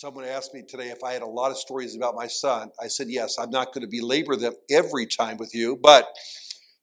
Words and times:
Someone 0.00 0.24
asked 0.26 0.54
me 0.54 0.62
today 0.62 0.90
if 0.90 1.02
I 1.02 1.12
had 1.12 1.22
a 1.22 1.26
lot 1.26 1.50
of 1.50 1.56
stories 1.56 1.96
about 1.96 2.14
my 2.14 2.28
son. 2.28 2.70
I 2.80 2.86
said, 2.86 3.08
yes, 3.10 3.36
I'm 3.36 3.50
not 3.50 3.74
going 3.74 3.82
to 3.82 3.90
belabor 3.90 4.36
them 4.36 4.52
every 4.70 5.06
time 5.06 5.38
with 5.38 5.52
you, 5.56 5.76
but 5.76 6.06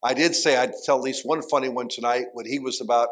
I 0.04 0.14
did 0.14 0.36
say 0.36 0.58
I'd 0.58 0.74
tell 0.84 0.98
at 0.98 1.02
least 1.02 1.26
one 1.26 1.42
funny 1.42 1.70
one 1.70 1.88
tonight. 1.88 2.26
When 2.34 2.46
he 2.46 2.60
was 2.60 2.82
about 2.82 3.08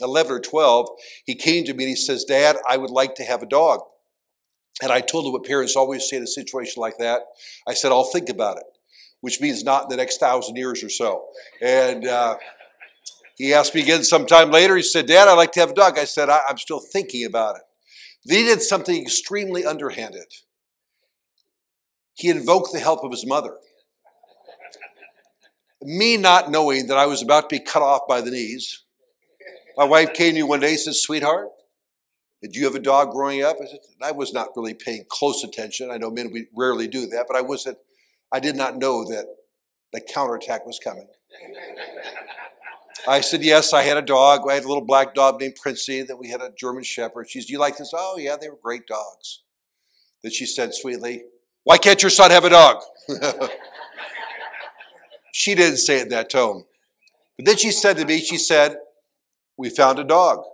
11 0.00 0.32
or 0.32 0.40
12, 0.40 0.88
he 1.26 1.34
came 1.34 1.66
to 1.66 1.74
me 1.74 1.84
and 1.84 1.90
he 1.90 1.96
says, 1.96 2.24
Dad, 2.24 2.56
I 2.66 2.78
would 2.78 2.88
like 2.90 3.14
to 3.16 3.24
have 3.24 3.42
a 3.42 3.46
dog. 3.46 3.80
And 4.82 4.90
I 4.90 5.02
told 5.02 5.26
him 5.26 5.32
what 5.32 5.44
parents 5.44 5.76
always 5.76 6.08
say 6.08 6.16
in 6.16 6.22
a 6.22 6.26
situation 6.26 6.80
like 6.80 6.96
that. 6.96 7.20
I 7.68 7.74
said, 7.74 7.92
I'll 7.92 8.04
think 8.04 8.30
about 8.30 8.56
it, 8.56 8.64
which 9.20 9.38
means 9.42 9.64
not 9.64 9.82
in 9.82 9.88
the 9.90 9.96
next 9.96 10.16
thousand 10.16 10.56
years 10.56 10.82
or 10.82 10.88
so. 10.88 11.26
And 11.60 12.06
uh, 12.06 12.36
he 13.36 13.52
asked 13.52 13.74
me 13.74 13.82
again 13.82 14.02
sometime 14.02 14.50
later. 14.50 14.76
He 14.76 14.82
said, 14.82 15.04
Dad, 15.04 15.28
I'd 15.28 15.34
like 15.34 15.52
to 15.52 15.60
have 15.60 15.72
a 15.72 15.74
dog. 15.74 15.98
I 15.98 16.04
said, 16.04 16.30
I- 16.30 16.40
I'm 16.48 16.56
still 16.56 16.80
thinking 16.80 17.26
about 17.26 17.56
it. 17.56 17.62
Then 18.24 18.38
he 18.38 18.44
did 18.44 18.62
something 18.62 19.00
extremely 19.00 19.64
underhanded. 19.64 20.26
He 22.14 22.28
invoked 22.28 22.72
the 22.72 22.78
help 22.78 23.02
of 23.04 23.10
his 23.10 23.26
mother. 23.26 23.56
Me 25.82 26.16
not 26.16 26.50
knowing 26.50 26.86
that 26.86 26.96
I 26.96 27.06
was 27.06 27.22
about 27.22 27.48
to 27.48 27.56
be 27.56 27.64
cut 27.64 27.82
off 27.82 28.02
by 28.08 28.20
the 28.20 28.30
knees, 28.30 28.84
my 29.76 29.84
wife 29.84 30.12
came 30.12 30.34
to 30.34 30.40
me 30.40 30.42
one 30.42 30.60
day 30.60 30.70
and 30.70 30.78
said, 30.78 30.94
Sweetheart, 30.94 31.48
did 32.42 32.54
you 32.54 32.64
have 32.64 32.74
a 32.74 32.80
dog 32.80 33.12
growing 33.12 33.42
up? 33.42 33.56
I 33.60 33.66
said, 33.66 33.78
I 34.02 34.12
was 34.12 34.32
not 34.32 34.48
really 34.56 34.74
paying 34.74 35.04
close 35.08 35.42
attention. 35.42 35.90
I 35.90 35.96
know 35.96 36.10
men 36.10 36.30
we 36.32 36.46
rarely 36.56 36.88
do 36.88 37.06
that, 37.06 37.26
but 37.26 37.36
I 37.36 37.40
wasn't, 37.40 37.78
I 38.30 38.40
did 38.40 38.56
not 38.56 38.76
know 38.76 39.04
that 39.04 39.26
the 39.92 40.00
counterattack 40.00 40.66
was 40.66 40.78
coming. 40.82 41.06
I 43.06 43.20
said, 43.20 43.42
Yes, 43.42 43.72
I 43.72 43.82
had 43.82 43.96
a 43.96 44.02
dog. 44.02 44.42
I 44.48 44.54
had 44.54 44.64
a 44.64 44.68
little 44.68 44.84
black 44.84 45.14
dog 45.14 45.40
named 45.40 45.56
Princey 45.60 46.02
that 46.02 46.16
we 46.16 46.28
had 46.28 46.40
a 46.40 46.50
German 46.56 46.84
Shepherd. 46.84 47.28
She 47.28 47.40
said, 47.40 47.48
Do 47.48 47.52
you 47.54 47.58
like 47.58 47.76
this? 47.76 47.92
Oh, 47.94 48.16
yeah, 48.18 48.36
they 48.40 48.48
were 48.48 48.58
great 48.62 48.86
dogs. 48.86 49.42
Then 50.22 50.32
she 50.32 50.46
said 50.46 50.74
sweetly, 50.74 51.24
Why 51.64 51.78
can't 51.78 52.02
your 52.02 52.10
son 52.10 52.30
have 52.30 52.44
a 52.44 52.50
dog? 52.50 52.82
she 55.32 55.54
didn't 55.54 55.78
say 55.78 55.98
it 55.98 56.04
in 56.04 56.08
that 56.10 56.30
tone. 56.30 56.64
But 57.36 57.46
then 57.46 57.56
she 57.56 57.72
said 57.72 57.96
to 57.96 58.04
me, 58.04 58.20
She 58.20 58.36
said, 58.36 58.76
We 59.56 59.70
found 59.70 59.98
a 59.98 60.04
dog. 60.04 60.44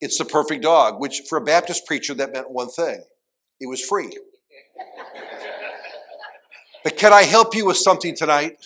It's 0.00 0.18
the 0.18 0.24
perfect 0.24 0.62
dog, 0.62 1.00
which 1.00 1.22
for 1.28 1.38
a 1.38 1.44
Baptist 1.44 1.86
preacher, 1.86 2.14
that 2.14 2.32
meant 2.32 2.50
one 2.50 2.70
thing 2.70 3.04
it 3.60 3.66
was 3.68 3.80
free. 3.80 4.10
But 6.84 6.96
can 6.96 7.12
I 7.12 7.22
help 7.22 7.54
you 7.54 7.66
with 7.66 7.76
something 7.76 8.16
tonight? 8.16 8.56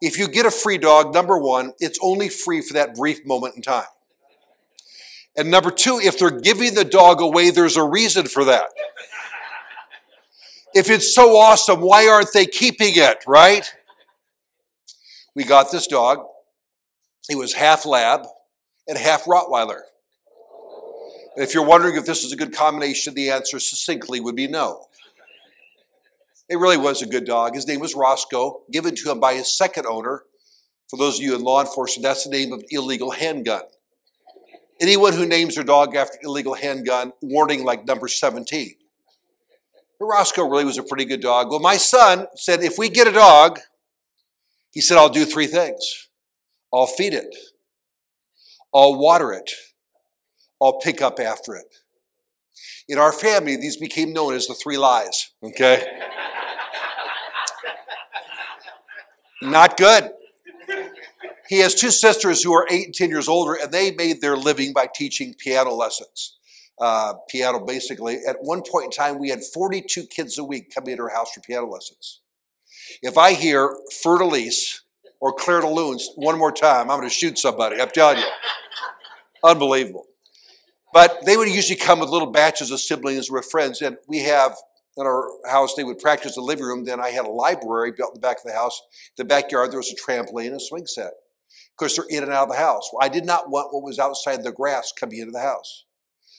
If 0.00 0.18
you 0.18 0.28
get 0.28 0.46
a 0.46 0.50
free 0.50 0.78
dog, 0.78 1.14
number 1.14 1.38
one, 1.38 1.72
it's 1.78 1.98
only 2.02 2.28
free 2.28 2.60
for 2.60 2.74
that 2.74 2.94
brief 2.94 3.24
moment 3.24 3.56
in 3.56 3.62
time. 3.62 3.84
And 5.36 5.50
number 5.50 5.70
two, 5.70 6.00
if 6.02 6.18
they're 6.18 6.40
giving 6.40 6.74
the 6.74 6.84
dog 6.84 7.20
away, 7.20 7.50
there's 7.50 7.76
a 7.76 7.84
reason 7.84 8.26
for 8.26 8.44
that. 8.44 8.66
If 10.74 10.90
it's 10.90 11.14
so 11.14 11.36
awesome, 11.36 11.80
why 11.80 12.06
aren't 12.08 12.32
they 12.32 12.46
keeping 12.46 12.92
it, 12.96 13.18
right? 13.26 13.70
We 15.34 15.44
got 15.44 15.70
this 15.70 15.86
dog. 15.86 16.26
He 17.28 17.34
was 17.34 17.54
half 17.54 17.86
lab 17.86 18.26
and 18.86 18.96
half 18.96 19.24
Rottweiler. 19.24 19.80
And 21.34 21.44
if 21.44 21.52
you're 21.52 21.66
wondering 21.66 21.96
if 21.96 22.06
this 22.06 22.24
is 22.24 22.32
a 22.32 22.36
good 22.36 22.54
combination, 22.54 23.14
the 23.14 23.30
answer 23.30 23.58
succinctly 23.58 24.20
would 24.20 24.36
be 24.36 24.46
no. 24.46 24.86
It 26.48 26.58
really 26.58 26.76
was 26.76 27.02
a 27.02 27.06
good 27.06 27.24
dog. 27.24 27.54
His 27.54 27.66
name 27.66 27.80
was 27.80 27.94
Roscoe, 27.94 28.62
given 28.70 28.94
to 28.96 29.10
him 29.10 29.18
by 29.18 29.34
his 29.34 29.56
second 29.56 29.86
owner. 29.86 30.22
For 30.88 30.96
those 30.96 31.18
of 31.18 31.24
you 31.24 31.34
in 31.34 31.42
law 31.42 31.60
enforcement, 31.60 32.04
that's 32.04 32.24
the 32.24 32.30
name 32.30 32.52
of 32.52 32.62
illegal 32.70 33.10
handgun. 33.10 33.62
Anyone 34.80 35.14
who 35.14 35.26
names 35.26 35.56
their 35.56 35.64
dog 35.64 35.96
after 35.96 36.18
illegal 36.22 36.54
handgun, 36.54 37.12
warning 37.20 37.64
like 37.64 37.86
number 37.86 38.06
17. 38.06 38.74
But 39.98 40.06
Roscoe 40.06 40.48
really 40.48 40.64
was 40.64 40.78
a 40.78 40.82
pretty 40.82 41.06
good 41.06 41.20
dog. 41.20 41.50
Well, 41.50 41.60
my 41.60 41.76
son 41.76 42.26
said, 42.36 42.62
if 42.62 42.78
we 42.78 42.90
get 42.90 43.08
a 43.08 43.12
dog, 43.12 43.58
he 44.70 44.80
said, 44.80 44.98
I'll 44.98 45.08
do 45.08 45.24
three 45.24 45.46
things. 45.46 46.08
I'll 46.72 46.86
feed 46.86 47.14
it. 47.14 47.34
I'll 48.74 48.98
water 48.98 49.32
it. 49.32 49.50
I'll 50.60 50.78
pick 50.78 51.00
up 51.00 51.18
after 51.18 51.56
it. 51.56 51.64
In 52.88 52.98
our 52.98 53.12
family, 53.12 53.56
these 53.56 53.76
became 53.76 54.12
known 54.12 54.34
as 54.34 54.46
the 54.46 54.54
three 54.54 54.78
lies, 54.78 55.30
okay? 55.42 55.84
Not 59.42 59.76
good. 59.76 60.10
He 61.48 61.60
has 61.60 61.74
two 61.74 61.90
sisters 61.90 62.42
who 62.42 62.52
are 62.52 62.66
eight 62.70 62.86
and 62.86 62.94
10 62.94 63.10
years 63.10 63.28
older, 63.28 63.54
and 63.54 63.70
they 63.70 63.92
made 63.92 64.20
their 64.20 64.36
living 64.36 64.72
by 64.72 64.88
teaching 64.92 65.34
piano 65.34 65.72
lessons. 65.74 66.36
Uh, 66.78 67.14
piano, 67.28 67.60
basically. 67.64 68.18
At 68.28 68.36
one 68.40 68.62
point 68.62 68.86
in 68.86 68.90
time, 68.90 69.18
we 69.18 69.30
had 69.30 69.42
42 69.42 70.06
kids 70.06 70.38
a 70.38 70.44
week 70.44 70.74
coming 70.74 70.92
into 70.92 71.04
our 71.04 71.10
house 71.10 71.32
for 71.32 71.40
piano 71.40 71.66
lessons. 71.68 72.20
If 73.02 73.16
I 73.16 73.32
hear 73.32 73.74
Lis 74.04 74.82
or 75.20 75.32
Clair 75.32 75.60
de 75.60 75.68
Lune 75.68 75.98
one 76.16 76.38
more 76.38 76.52
time, 76.52 76.90
I'm 76.90 76.98
going 76.98 77.08
to 77.08 77.14
shoot 77.14 77.38
somebody. 77.38 77.80
I'm 77.80 77.90
telling 77.90 78.18
you. 78.18 78.28
Unbelievable. 79.44 80.06
But 80.96 81.26
they 81.26 81.36
would 81.36 81.50
usually 81.50 81.76
come 81.76 82.00
with 82.00 82.08
little 82.08 82.30
batches 82.30 82.70
of 82.70 82.80
siblings 82.80 83.28
or 83.28 83.42
friends, 83.42 83.82
and 83.82 83.98
we 84.08 84.20
have 84.20 84.56
in 84.96 85.04
our 85.04 85.28
house, 85.46 85.74
they 85.74 85.84
would 85.84 85.98
practice 85.98 86.38
in 86.38 86.42
the 86.42 86.46
living 86.46 86.64
room. 86.64 86.86
Then 86.86 87.00
I 87.00 87.10
had 87.10 87.26
a 87.26 87.28
library 87.28 87.92
built 87.92 88.12
in 88.12 88.22
the 88.22 88.26
back 88.26 88.38
of 88.38 88.44
the 88.44 88.54
house. 88.54 88.80
In 89.10 89.22
the 89.22 89.24
backyard, 89.26 89.70
there 89.70 89.78
was 89.78 89.92
a 89.92 89.94
trampoline 89.94 90.46
and 90.46 90.56
a 90.56 90.58
swing 90.58 90.86
set. 90.86 91.08
Of 91.08 91.76
course, 91.76 91.96
they're 91.96 92.06
in 92.08 92.22
and 92.22 92.32
out 92.32 92.44
of 92.44 92.48
the 92.48 92.56
house. 92.56 92.88
Well, 92.90 93.04
I 93.04 93.10
did 93.10 93.26
not 93.26 93.50
want 93.50 93.74
what 93.74 93.82
was 93.82 93.98
outside 93.98 94.42
the 94.42 94.52
grass 94.52 94.90
coming 94.98 95.18
into 95.18 95.32
the 95.32 95.40
house. 95.40 95.84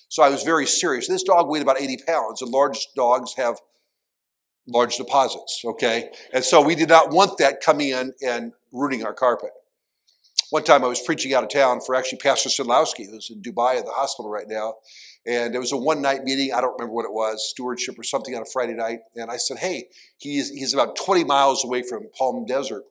So 0.09 0.23
I 0.23 0.29
was 0.29 0.41
very 0.41 0.65
serious. 0.65 1.07
This 1.07 1.21
dog 1.21 1.47
weighed 1.47 1.61
about 1.61 1.79
80 1.79 1.99
pounds, 2.07 2.41
and 2.41 2.49
large 2.49 2.87
dogs 2.95 3.35
have 3.37 3.59
large 4.65 4.97
deposits, 4.97 5.61
okay? 5.65 6.09
And 6.33 6.43
so 6.43 6.63
we 6.63 6.73
did 6.73 6.89
not 6.89 7.11
want 7.11 7.37
that 7.37 7.61
coming 7.61 7.89
in 7.89 8.13
and 8.25 8.53
ruining 8.73 9.05
our 9.05 9.13
carpet. 9.13 9.51
One 10.49 10.63
time 10.63 10.83
I 10.85 10.87
was 10.87 11.01
preaching 11.01 11.33
out 11.33 11.43
of 11.43 11.49
town 11.49 11.81
for 11.85 11.93
actually 11.93 12.19
Pastor 12.19 12.47
Sidlowski, 12.47 13.09
who's 13.09 13.29
in 13.29 13.41
Dubai 13.41 13.77
at 13.77 13.85
the 13.85 13.91
hospital 13.91 14.31
right 14.31 14.47
now. 14.47 14.75
And 15.25 15.53
it 15.53 15.59
was 15.59 15.73
a 15.73 15.77
one 15.77 16.01
night 16.01 16.23
meeting. 16.23 16.53
I 16.53 16.61
don't 16.61 16.71
remember 16.79 16.93
what 16.93 17.03
it 17.03 17.11
was, 17.11 17.49
stewardship 17.49 17.99
or 17.99 18.03
something 18.03 18.33
on 18.33 18.43
a 18.43 18.45
Friday 18.45 18.73
night. 18.73 18.99
And 19.15 19.29
I 19.29 19.35
said, 19.35 19.57
hey, 19.57 19.89
he's, 20.17 20.49
he's 20.49 20.73
about 20.73 20.95
20 20.95 21.25
miles 21.25 21.65
away 21.65 21.83
from 21.83 22.07
Palm 22.17 22.45
Desert. 22.45 22.83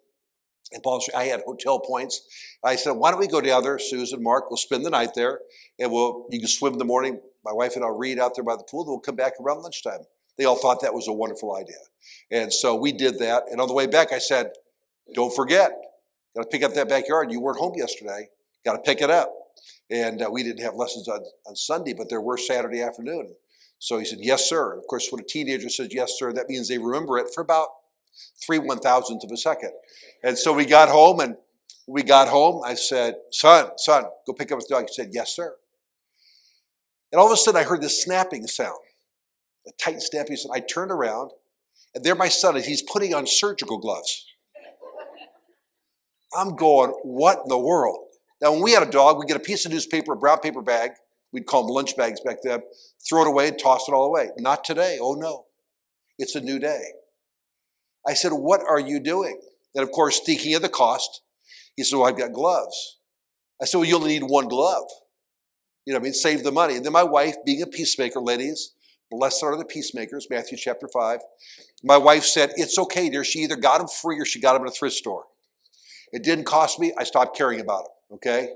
And 0.73 0.83
Palm 0.83 1.01
Street, 1.01 1.15
I 1.15 1.25
had 1.25 1.41
hotel 1.47 1.81
points. 1.81 2.21
I 2.63 2.77
said, 2.77 2.93
why 2.93 3.11
don't 3.11 3.21
we 3.21 3.27
go 3.27 3.41
down 3.41 3.63
there, 3.63 3.79
Susan, 3.79 4.23
Mark, 4.23 4.51
we'll 4.51 4.59
spend 4.59 4.85
the 4.85 4.91
night 4.91 5.15
there. 5.15 5.41
And 5.79 5.91
we'll, 5.91 6.27
you 6.31 6.41
can 6.41 6.49
swim 6.49 6.75
in 6.75 6.79
the 6.79 6.85
morning. 6.85 7.21
My 7.43 7.53
wife 7.53 7.77
and 7.77 7.85
I'll 7.85 7.97
read 7.97 8.19
out 8.19 8.35
there 8.35 8.45
by 8.45 8.57
the 8.57 8.65
pool. 8.65 8.85
Then 8.85 8.91
we'll 8.91 9.01
come 9.01 9.17
back 9.17 9.35
around 9.41 9.63
lunchtime. 9.63 10.01
They 10.37 10.45
all 10.45 10.57
thought 10.57 10.83
that 10.83 10.93
was 10.93 11.09
a 11.09 11.13
wonderful 11.13 11.57
idea. 11.57 11.77
And 12.31 12.53
so 12.53 12.75
we 12.75 12.93
did 12.93 13.19
that. 13.21 13.45
And 13.51 13.63
on 13.63 13.69
the 13.69 13.75
way 13.75 13.87
back, 13.87 14.13
I 14.13 14.19
said, 14.19 14.51
don't 15.15 15.35
forget, 15.35 15.71
got 16.37 16.43
to 16.43 16.49
pick 16.49 16.63
up 16.63 16.75
that 16.75 16.89
backyard. 16.89 17.33
You 17.33 17.41
weren't 17.41 17.59
home 17.59 17.73
yesterday. 17.77 18.29
Got 18.65 18.75
to 18.75 18.79
pick 18.79 19.01
it 19.01 19.11
up. 19.11 19.33
And 19.91 20.23
uh, 20.23 20.29
we 20.31 20.43
didn't 20.43 20.63
have 20.63 20.75
lessons 20.75 21.09
on, 21.09 21.21
on 21.47 21.57
Sunday, 21.57 21.95
but 21.95 22.09
there 22.09 22.21
were 22.21 22.37
Saturday 22.37 22.83
afternoon. 22.83 23.35
So 23.79 23.99
he 23.99 24.05
said, 24.05 24.19
Yes, 24.21 24.49
sir. 24.49 24.73
And 24.73 24.81
of 24.81 24.87
course, 24.87 25.09
when 25.11 25.21
a 25.21 25.27
teenager 25.27 25.69
says 25.69 25.89
yes, 25.91 26.15
sir, 26.19 26.33
that 26.33 26.49
means 26.49 26.69
they 26.69 26.79
remember 26.79 27.19
it 27.19 27.29
for 27.35 27.41
about 27.41 27.69
three 28.45 28.59
one 28.59 28.79
thousandths 28.79 29.25
of 29.25 29.31
a 29.31 29.37
second. 29.37 29.73
And 30.23 30.37
so 30.37 30.53
we 30.53 30.65
got 30.65 30.89
home 30.89 31.21
and 31.21 31.37
we 31.87 32.03
got 32.03 32.29
home. 32.29 32.63
I 32.65 32.75
said, 32.75 33.17
Son, 33.31 33.71
son, 33.77 34.05
go 34.27 34.33
pick 34.33 34.51
up 34.51 34.59
his 34.59 34.67
dog. 34.67 34.87
He 34.89 34.95
said, 34.95 35.11
Yes, 35.13 35.35
sir. 35.35 35.55
And 37.13 37.21
all 37.21 37.27
of 37.27 37.33
a 37.33 37.37
sudden, 37.37 37.61
I 37.61 37.65
heard 37.65 37.83
this 37.83 38.03
snapping 38.03 38.47
sound, 38.47 38.79
a 39.67 39.71
tight 39.73 40.03
snapping 40.03 40.37
sound. 40.37 40.53
I 40.55 40.61
turned 40.61 40.91
around, 40.91 41.31
and 41.95 42.05
there 42.05 42.15
my 42.15 42.29
son 42.29 42.57
is. 42.57 42.67
He's 42.67 42.83
putting 42.83 43.15
on 43.15 43.27
surgical 43.27 43.79
gloves. 43.79 44.27
I'm 46.35 46.57
going, 46.57 46.91
What 47.03 47.41
in 47.45 47.49
the 47.49 47.59
world? 47.59 47.99
Now, 48.41 48.53
when 48.53 48.63
we 48.63 48.73
had 48.73 48.87
a 48.87 48.91
dog, 48.91 49.19
we'd 49.19 49.29
get 49.29 49.37
a 49.37 49.41
piece 49.41 49.65
of 49.65 49.73
newspaper, 49.73 50.13
a 50.13 50.17
brown 50.17 50.41
paper 50.41 50.63
bag. 50.63 50.93
We'd 51.33 51.47
call 51.47 51.63
them 51.63 51.75
lunch 51.75 51.97
bags 51.97 52.21
back 52.21 52.39
then. 52.43 52.63
Throw 53.09 53.23
it 53.23 53.29
away 53.29 53.49
and 53.49 53.59
toss 53.59 53.89
it 53.89 53.93
all 53.93 54.07
away. 54.07 54.31
Not 54.39 54.65
today. 54.65 54.99
Oh, 55.01 55.15
no. 55.15 55.47
It's 56.19 56.35
a 56.35 56.41
new 56.41 56.59
day. 56.59 56.83
I 58.07 58.15
said, 58.15 58.31
What 58.33 58.61
are 58.67 58.81
you 58.81 59.01
doing? 59.01 59.41
And 59.75 59.83
of 59.83 59.91
course, 59.91 60.21
thinking 60.21 60.55
of 60.55 60.63
the 60.63 60.69
cost, 60.69 61.23
he 61.77 61.85
said, 61.85 61.97
Well, 61.97 62.09
I've 62.09 62.19
got 62.19 62.33
gloves. 62.33 62.99
I 63.61 63.65
said, 63.65 63.79
Well, 63.79 63.87
you 63.87 63.97
only 63.97 64.19
need 64.19 64.29
one 64.29 64.49
glove. 64.49 64.87
You 65.85 65.93
know, 65.93 66.01
I 66.01 66.03
mean, 66.03 66.15
save 66.15 66.43
the 66.43 66.53
money. 66.53 66.77
And 66.77 66.85
then 66.85 66.93
my 66.93 67.05
wife, 67.05 67.37
being 67.45 67.63
a 67.63 67.67
peacemaker, 67.67 68.21
ladies, 68.21 68.73
blessed 69.11 69.43
are 69.45 69.57
the 69.57 69.65
peacemakers, 69.65 70.27
Matthew 70.29 70.59
chapter 70.59 70.89
5. 70.89 71.21
My 71.85 71.97
wife 71.97 72.25
said, 72.25 72.53
It's 72.57 72.79
okay, 72.79 73.09
dear. 73.09 73.25
She 73.25 73.41
either 73.41 73.57
got 73.57 73.79
them 73.79 73.89
free 73.89 74.19
or 74.19 74.25
she 74.25 74.41
got 74.41 74.55
them 74.55 74.63
at 74.63 74.69
a 74.69 74.75
thrift 74.75 74.97
store. 74.97 75.25
It 76.13 76.23
didn't 76.23 76.45
cost 76.45 76.79
me. 76.79 76.93
I 76.97 77.05
stopped 77.05 77.37
caring 77.37 77.61
about 77.61 77.85
it. 77.85 78.15
Okay? 78.15 78.49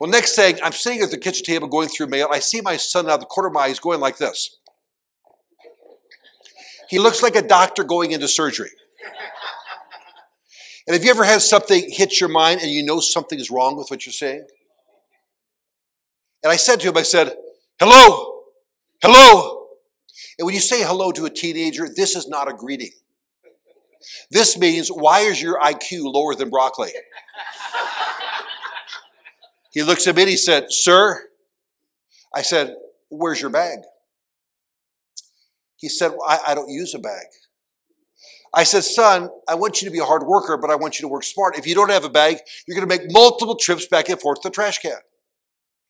Well, 0.00 0.10
next 0.10 0.34
thing, 0.34 0.58
I'm 0.62 0.72
sitting 0.72 1.02
at 1.02 1.10
the 1.10 1.18
kitchen 1.18 1.44
table 1.44 1.68
going 1.68 1.88
through 1.88 2.08
mail. 2.08 2.28
I 2.30 2.40
see 2.40 2.60
my 2.60 2.76
son 2.76 3.08
out 3.08 3.20
the 3.20 3.26
corner 3.26 3.48
of 3.48 3.54
my 3.54 3.62
eyes 3.62 3.78
going 3.78 4.00
like 4.00 4.18
this. 4.18 4.58
He 6.88 6.98
looks 6.98 7.22
like 7.22 7.36
a 7.36 7.42
doctor 7.42 7.84
going 7.84 8.12
into 8.12 8.28
surgery. 8.28 8.70
And 10.86 10.94
have 10.94 11.04
you 11.04 11.10
ever 11.10 11.24
had 11.24 11.40
something 11.40 11.84
hit 11.88 12.20
your 12.20 12.28
mind 12.28 12.60
and 12.60 12.70
you 12.70 12.84
know 12.84 13.00
something 13.00 13.38
is 13.38 13.50
wrong 13.50 13.76
with 13.76 13.88
what 13.88 14.04
you're 14.04 14.12
saying? 14.12 14.46
And 16.42 16.52
I 16.52 16.56
said 16.56 16.80
to 16.80 16.88
him, 16.88 16.96
I 16.96 17.02
said, 17.02 17.34
Hello? 17.80 18.42
Hello? 19.02 19.68
And 20.38 20.46
when 20.46 20.54
you 20.54 20.60
say 20.60 20.82
hello 20.82 21.10
to 21.12 21.24
a 21.24 21.30
teenager, 21.30 21.88
this 21.88 22.14
is 22.14 22.28
not 22.28 22.48
a 22.48 22.52
greeting. 22.52 22.92
This 24.30 24.58
means, 24.58 24.88
why 24.88 25.20
is 25.20 25.40
your 25.40 25.58
IQ 25.60 26.12
lower 26.12 26.34
than 26.34 26.50
broccoli? 26.50 26.90
He 29.74 29.82
looks 29.82 30.06
at 30.06 30.14
me 30.14 30.22
and 30.22 30.30
he 30.30 30.36
said, 30.36 30.66
Sir, 30.70 31.20
I 32.32 32.42
said, 32.42 32.76
Where's 33.10 33.40
your 33.40 33.50
bag? 33.50 33.80
He 35.76 35.88
said, 35.88 36.12
I, 36.26 36.38
I 36.48 36.54
don't 36.54 36.70
use 36.70 36.94
a 36.94 36.98
bag. 36.98 37.26
I 38.54 38.62
said, 38.62 38.84
Son, 38.84 39.30
I 39.48 39.56
want 39.56 39.82
you 39.82 39.88
to 39.88 39.92
be 39.92 39.98
a 39.98 40.04
hard 40.04 40.22
worker, 40.22 40.56
but 40.56 40.70
I 40.70 40.76
want 40.76 40.98
you 40.98 41.02
to 41.02 41.08
work 41.08 41.24
smart. 41.24 41.58
If 41.58 41.66
you 41.66 41.74
don't 41.74 41.90
have 41.90 42.04
a 42.04 42.08
bag, 42.08 42.38
you're 42.66 42.76
going 42.76 42.88
to 42.88 42.98
make 42.98 43.10
multiple 43.12 43.56
trips 43.56 43.86
back 43.86 44.08
and 44.08 44.20
forth 44.20 44.42
to 44.42 44.48
the 44.48 44.54
trash 44.54 44.78
can. 44.78 44.98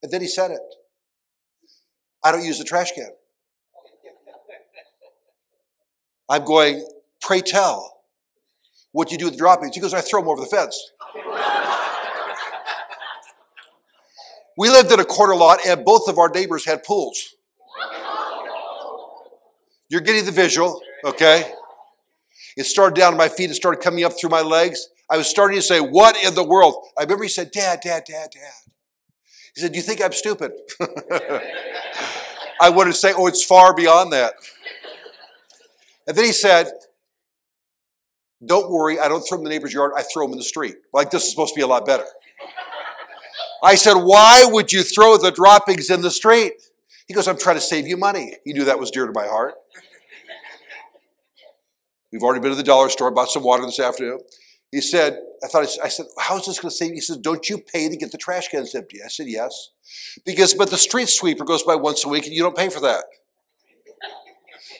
And 0.02 0.10
then 0.10 0.22
he 0.22 0.28
said 0.28 0.50
it 0.50 0.60
I 2.24 2.32
don't 2.32 2.44
use 2.44 2.58
the 2.58 2.64
trash 2.64 2.92
can. 2.92 3.10
I'm 6.28 6.44
going, 6.44 6.86
Pray 7.20 7.42
tell. 7.42 7.93
What 8.94 9.08
do 9.08 9.14
you 9.14 9.18
do 9.18 9.24
with 9.24 9.34
the 9.34 9.38
droppings? 9.38 9.74
He 9.74 9.80
goes, 9.80 9.92
I 9.92 10.00
throw 10.00 10.20
them 10.20 10.28
over 10.28 10.40
the 10.40 10.46
fence. 10.46 10.92
we 14.56 14.70
lived 14.70 14.92
in 14.92 15.00
a 15.00 15.04
corner 15.04 15.34
lot, 15.34 15.58
and 15.66 15.84
both 15.84 16.06
of 16.06 16.16
our 16.16 16.28
neighbors 16.28 16.64
had 16.64 16.84
pools. 16.84 17.34
You're 19.88 20.00
getting 20.00 20.24
the 20.24 20.30
visual, 20.30 20.80
okay? 21.04 21.52
It 22.56 22.66
started 22.66 22.94
down 22.94 23.10
to 23.10 23.18
my 23.18 23.28
feet, 23.28 23.50
it 23.50 23.54
started 23.54 23.82
coming 23.82 24.04
up 24.04 24.12
through 24.12 24.30
my 24.30 24.42
legs. 24.42 24.88
I 25.10 25.16
was 25.16 25.26
starting 25.26 25.58
to 25.58 25.62
say, 25.62 25.80
What 25.80 26.16
in 26.24 26.36
the 26.36 26.44
world? 26.44 26.76
I 26.96 27.02
remember 27.02 27.24
he 27.24 27.30
said, 27.30 27.50
Dad, 27.50 27.80
Dad, 27.82 28.04
Dad, 28.06 28.30
Dad. 28.32 28.72
He 29.56 29.60
said, 29.60 29.72
Do 29.72 29.76
you 29.76 29.82
think 29.82 30.00
I'm 30.00 30.12
stupid? 30.12 30.52
I 32.60 32.70
wanted 32.70 32.92
to 32.92 32.96
say, 32.96 33.12
Oh, 33.12 33.26
it's 33.26 33.44
far 33.44 33.74
beyond 33.74 34.12
that. 34.12 34.34
And 36.06 36.16
then 36.16 36.26
he 36.26 36.32
said, 36.32 36.70
Don't 38.44 38.70
worry, 38.70 38.98
I 38.98 39.08
don't 39.08 39.20
throw 39.20 39.38
them 39.38 39.46
in 39.46 39.50
the 39.50 39.56
neighbor's 39.56 39.72
yard, 39.72 39.92
I 39.96 40.02
throw 40.02 40.24
them 40.24 40.32
in 40.32 40.38
the 40.38 40.44
street. 40.44 40.76
Like 40.92 41.10
this 41.10 41.24
is 41.24 41.30
supposed 41.30 41.54
to 41.54 41.58
be 41.58 41.62
a 41.62 41.66
lot 41.66 41.86
better. 41.86 42.04
I 43.62 43.74
said, 43.74 43.94
Why 43.94 44.44
would 44.44 44.72
you 44.72 44.82
throw 44.82 45.16
the 45.16 45.30
droppings 45.30 45.90
in 45.90 46.02
the 46.02 46.10
street? 46.10 46.54
He 47.06 47.14
goes, 47.14 47.28
I'm 47.28 47.38
trying 47.38 47.56
to 47.56 47.62
save 47.62 47.86
you 47.86 47.96
money. 47.96 48.36
He 48.44 48.52
knew 48.52 48.64
that 48.64 48.78
was 48.78 48.90
dear 48.90 49.06
to 49.06 49.12
my 49.12 49.26
heart. 49.26 49.54
We've 52.12 52.22
already 52.22 52.40
been 52.40 52.50
to 52.50 52.56
the 52.56 52.62
dollar 52.62 52.88
store, 52.90 53.10
bought 53.10 53.28
some 53.28 53.42
water 53.42 53.64
this 53.64 53.80
afternoon. 53.80 54.20
He 54.70 54.80
said, 54.80 55.18
I 55.42 55.48
thought, 55.48 55.66
I 55.82 55.88
said, 55.88 56.06
how's 56.18 56.46
this 56.46 56.58
going 56.58 56.70
to 56.70 56.76
save 56.76 56.88
you? 56.90 56.94
He 56.94 57.00
said, 57.00 57.22
don't 57.22 57.48
you 57.48 57.58
pay 57.58 57.88
to 57.88 57.96
get 57.96 58.12
the 58.12 58.18
trash 58.18 58.48
cans 58.48 58.74
empty? 58.74 58.98
I 59.04 59.08
said, 59.08 59.26
yes. 59.28 59.70
Because, 60.24 60.54
but 60.54 60.70
the 60.70 60.76
street 60.76 61.08
sweeper 61.08 61.44
goes 61.44 61.62
by 61.62 61.74
once 61.74 62.04
a 62.04 62.08
week 62.08 62.24
and 62.26 62.34
you 62.34 62.42
don't 62.42 62.56
pay 62.56 62.68
for 62.68 62.80
that. 62.80 63.04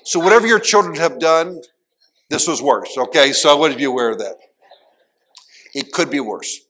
So 0.04 0.20
whatever 0.20 0.46
your 0.46 0.58
children 0.58 0.96
have 0.96 1.18
done, 1.18 1.62
this 2.34 2.48
was 2.48 2.60
worse, 2.60 2.98
okay? 2.98 3.32
So 3.32 3.48
I 3.48 3.54
want 3.58 3.72
to 3.72 3.78
be 3.78 3.84
aware 3.84 4.10
of 4.10 4.19
that. 4.19 4.36
It 5.72 5.92
could 5.92 6.10
be 6.10 6.19
worse. 6.19 6.60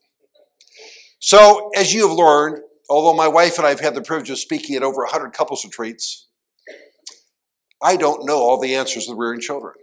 So, 1.19 1.71
as 1.75 1.95
you 1.95 2.07
have 2.07 2.17
learned, 2.17 2.63
although 2.91 3.17
my 3.17 3.29
wife 3.29 3.57
and 3.57 3.67
I 3.67 3.71
have 3.71 3.81
had 3.81 3.95
the 3.95 4.03
privilege 4.03 4.29
of 4.29 4.39
speaking 4.39 4.77
at 4.77 4.83
over 4.83 5.03
100 5.03 5.33
couples 5.33 5.65
retreats, 5.65 6.29
I 7.83 7.97
don't 7.97 8.27
know 8.27 8.37
all 8.37 8.61
the 8.61 8.75
answers 8.75 9.07
to 9.07 9.15
rearing 9.15 9.41
children. 9.41 9.75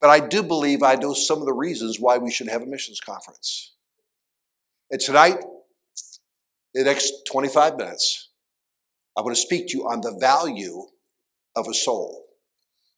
But 0.00 0.08
I 0.08 0.20
do 0.20 0.42
believe 0.42 0.82
I 0.82 0.94
know 0.94 1.12
some 1.12 1.40
of 1.40 1.44
the 1.44 1.52
reasons 1.52 2.00
why 2.00 2.16
we 2.16 2.30
should 2.30 2.48
have 2.48 2.62
a 2.62 2.66
missions 2.66 3.00
conference. 3.00 3.74
And 4.90 5.00
tonight, 5.00 5.36
in 6.74 6.84
the 6.84 6.84
next 6.84 7.12
25 7.30 7.76
minutes, 7.76 8.30
I 9.18 9.20
want 9.20 9.36
to 9.36 9.42
speak 9.42 9.68
to 9.68 9.76
you 9.76 9.84
on 9.84 10.00
the 10.00 10.16
value 10.18 10.86
of 11.54 11.68
a 11.68 11.74
soul. 11.74 12.29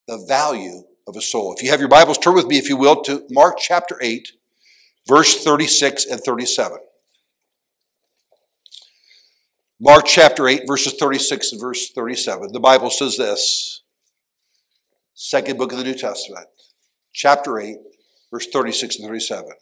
The 0.09 0.25
value 0.27 0.83
of 1.07 1.17
a 1.17 1.21
soul. 1.21 1.55
If 1.57 1.63
you 1.63 1.71
have 1.71 1.81
your 1.81 1.89
Bibles, 1.89 2.19
turn 2.19 2.35
with 2.35 2.47
me, 2.47 2.59
if 2.59 2.69
you 2.69 2.77
will, 2.77 3.03
to 3.03 3.27
Mark 3.31 3.59
chapter 3.59 3.99
8, 4.01 4.29
verse 5.07 5.43
36 5.43 6.07
and 6.07 6.21
37. 6.21 6.79
Mark 9.81 10.05
chapter 10.07 10.47
8, 10.47 10.63
verses 10.67 10.95
36 10.99 11.53
and 11.53 11.61
verse 11.61 11.91
37. 11.91 12.53
The 12.53 12.61
Bible 12.61 12.91
says 12.91 13.17
this, 13.17 13.83
second 15.15 15.59
book 15.59 15.73
of 15.73 15.79
the 15.79 15.85
New 15.85 15.95
Testament 15.95 16.47
chapter 17.13 17.59
8, 17.59 17.77
verse 18.31 18.47
36 18.47 18.97
and 18.97 19.07
37. 19.07 19.53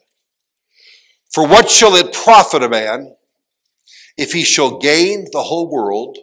For 1.33 1.47
what 1.47 1.69
shall 1.69 1.95
it 1.95 2.13
profit 2.13 2.63
a 2.63 2.69
man 2.69 3.15
if 4.17 4.33
he 4.33 4.43
shall 4.43 4.79
gain 4.79 5.27
the 5.31 5.43
whole 5.43 5.71
world 5.71 6.17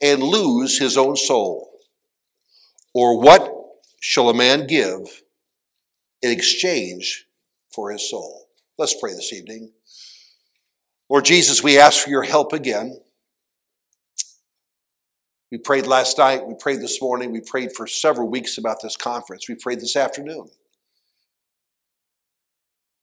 and 0.00 0.22
lose 0.22 0.78
his 0.78 0.96
own 0.96 1.16
soul? 1.16 1.67
Or 3.00 3.16
what 3.16 3.54
shall 4.00 4.28
a 4.28 4.34
man 4.34 4.66
give 4.66 5.22
in 6.20 6.32
exchange 6.32 7.28
for 7.72 7.92
his 7.92 8.10
soul? 8.10 8.48
Let's 8.76 8.98
pray 9.00 9.12
this 9.12 9.32
evening. 9.32 9.70
Lord 11.08 11.24
Jesus, 11.24 11.62
we 11.62 11.78
ask 11.78 12.02
for 12.02 12.10
your 12.10 12.24
help 12.24 12.52
again. 12.52 12.98
We 15.52 15.58
prayed 15.58 15.86
last 15.86 16.18
night, 16.18 16.44
we 16.44 16.54
prayed 16.58 16.80
this 16.80 17.00
morning, 17.00 17.30
we 17.30 17.40
prayed 17.40 17.70
for 17.76 17.86
several 17.86 18.28
weeks 18.28 18.58
about 18.58 18.82
this 18.82 18.96
conference. 18.96 19.48
We 19.48 19.54
prayed 19.54 19.78
this 19.78 19.94
afternoon. 19.94 20.48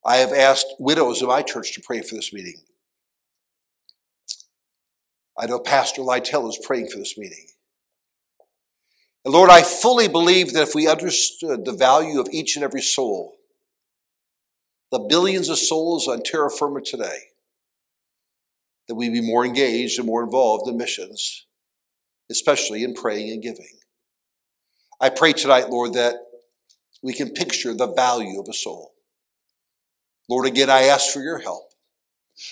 I 0.05 0.17
have 0.17 0.33
asked 0.33 0.75
widows 0.77 1.21
of 1.21 1.29
my 1.29 1.41
church 1.41 1.73
to 1.73 1.79
pray 1.79 2.01
for 2.01 2.15
this 2.15 2.33
meeting. 2.33 2.63
I 5.39 5.45
know 5.45 5.59
Pastor 5.59 6.01
Lytell 6.01 6.49
is 6.49 6.59
praying 6.61 6.89
for 6.89 6.97
this 6.97 7.17
meeting. 7.17 7.47
And 9.25 9.33
Lord, 9.33 9.49
I 9.49 9.63
fully 9.63 10.07
believe 10.07 10.53
that 10.53 10.63
if 10.63 10.75
we 10.75 10.87
understood 10.87 11.65
the 11.65 11.73
value 11.73 12.19
of 12.19 12.29
each 12.31 12.55
and 12.55 12.63
every 12.63 12.81
soul, 12.81 13.35
the 14.91 14.99
billions 14.99 15.49
of 15.49 15.57
souls 15.57 16.07
on 16.07 16.21
terra 16.21 16.49
firma 16.49 16.81
today, 16.81 17.17
that 18.87 18.95
we'd 18.95 19.11
be 19.11 19.21
more 19.21 19.43
engaged 19.43 19.97
and 19.97 20.07
more 20.07 20.23
involved 20.23 20.69
in 20.69 20.77
missions 20.77 21.45
especially 22.29 22.83
in 22.83 22.93
praying 22.93 23.31
and 23.31 23.41
giving. 23.41 23.79
I 24.99 25.09
pray 25.09 25.33
tonight, 25.33 25.69
Lord, 25.69 25.93
that 25.93 26.15
we 27.03 27.13
can 27.13 27.31
picture 27.31 27.73
the 27.73 27.91
value 27.93 28.39
of 28.39 28.47
a 28.49 28.53
soul. 28.53 28.93
Lord, 30.29 30.47
again, 30.47 30.69
I 30.69 30.83
ask 30.83 31.13
for 31.13 31.21
your 31.21 31.39
help. 31.39 31.69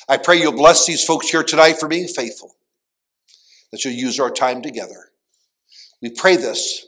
I 0.07 0.17
pray 0.17 0.39
you'll 0.39 0.51
bless 0.53 0.85
these 0.85 1.03
folks 1.03 1.29
here 1.29 1.43
tonight 1.43 1.77
for 1.79 1.87
being 1.87 2.07
faithful, 2.07 2.55
that 3.71 3.83
you'll 3.83 3.93
use 3.93 4.19
our 4.19 4.29
time 4.31 4.61
together. 4.61 5.09
We 6.03 6.09
pray 6.09 6.35
this 6.35 6.85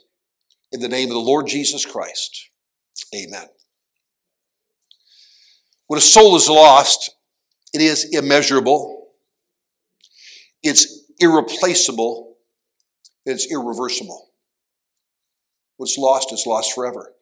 in 0.70 0.80
the 0.80 0.88
name 0.88 1.08
of 1.08 1.14
the 1.14 1.20
Lord 1.20 1.46
Jesus 1.46 1.86
Christ. 1.86 2.50
Amen. 3.14 3.46
When 5.86 5.96
a 5.96 6.02
soul 6.02 6.36
is 6.36 6.50
lost, 6.50 7.12
it 7.72 7.80
is 7.80 8.10
immeasurable, 8.12 9.06
it's 10.62 11.04
irreplaceable, 11.18 12.36
it's 13.24 13.50
irreversible. 13.50 14.28
What's 15.78 15.96
lost 15.96 16.30
is 16.30 16.44
lost 16.46 16.74
forever. 16.74 17.14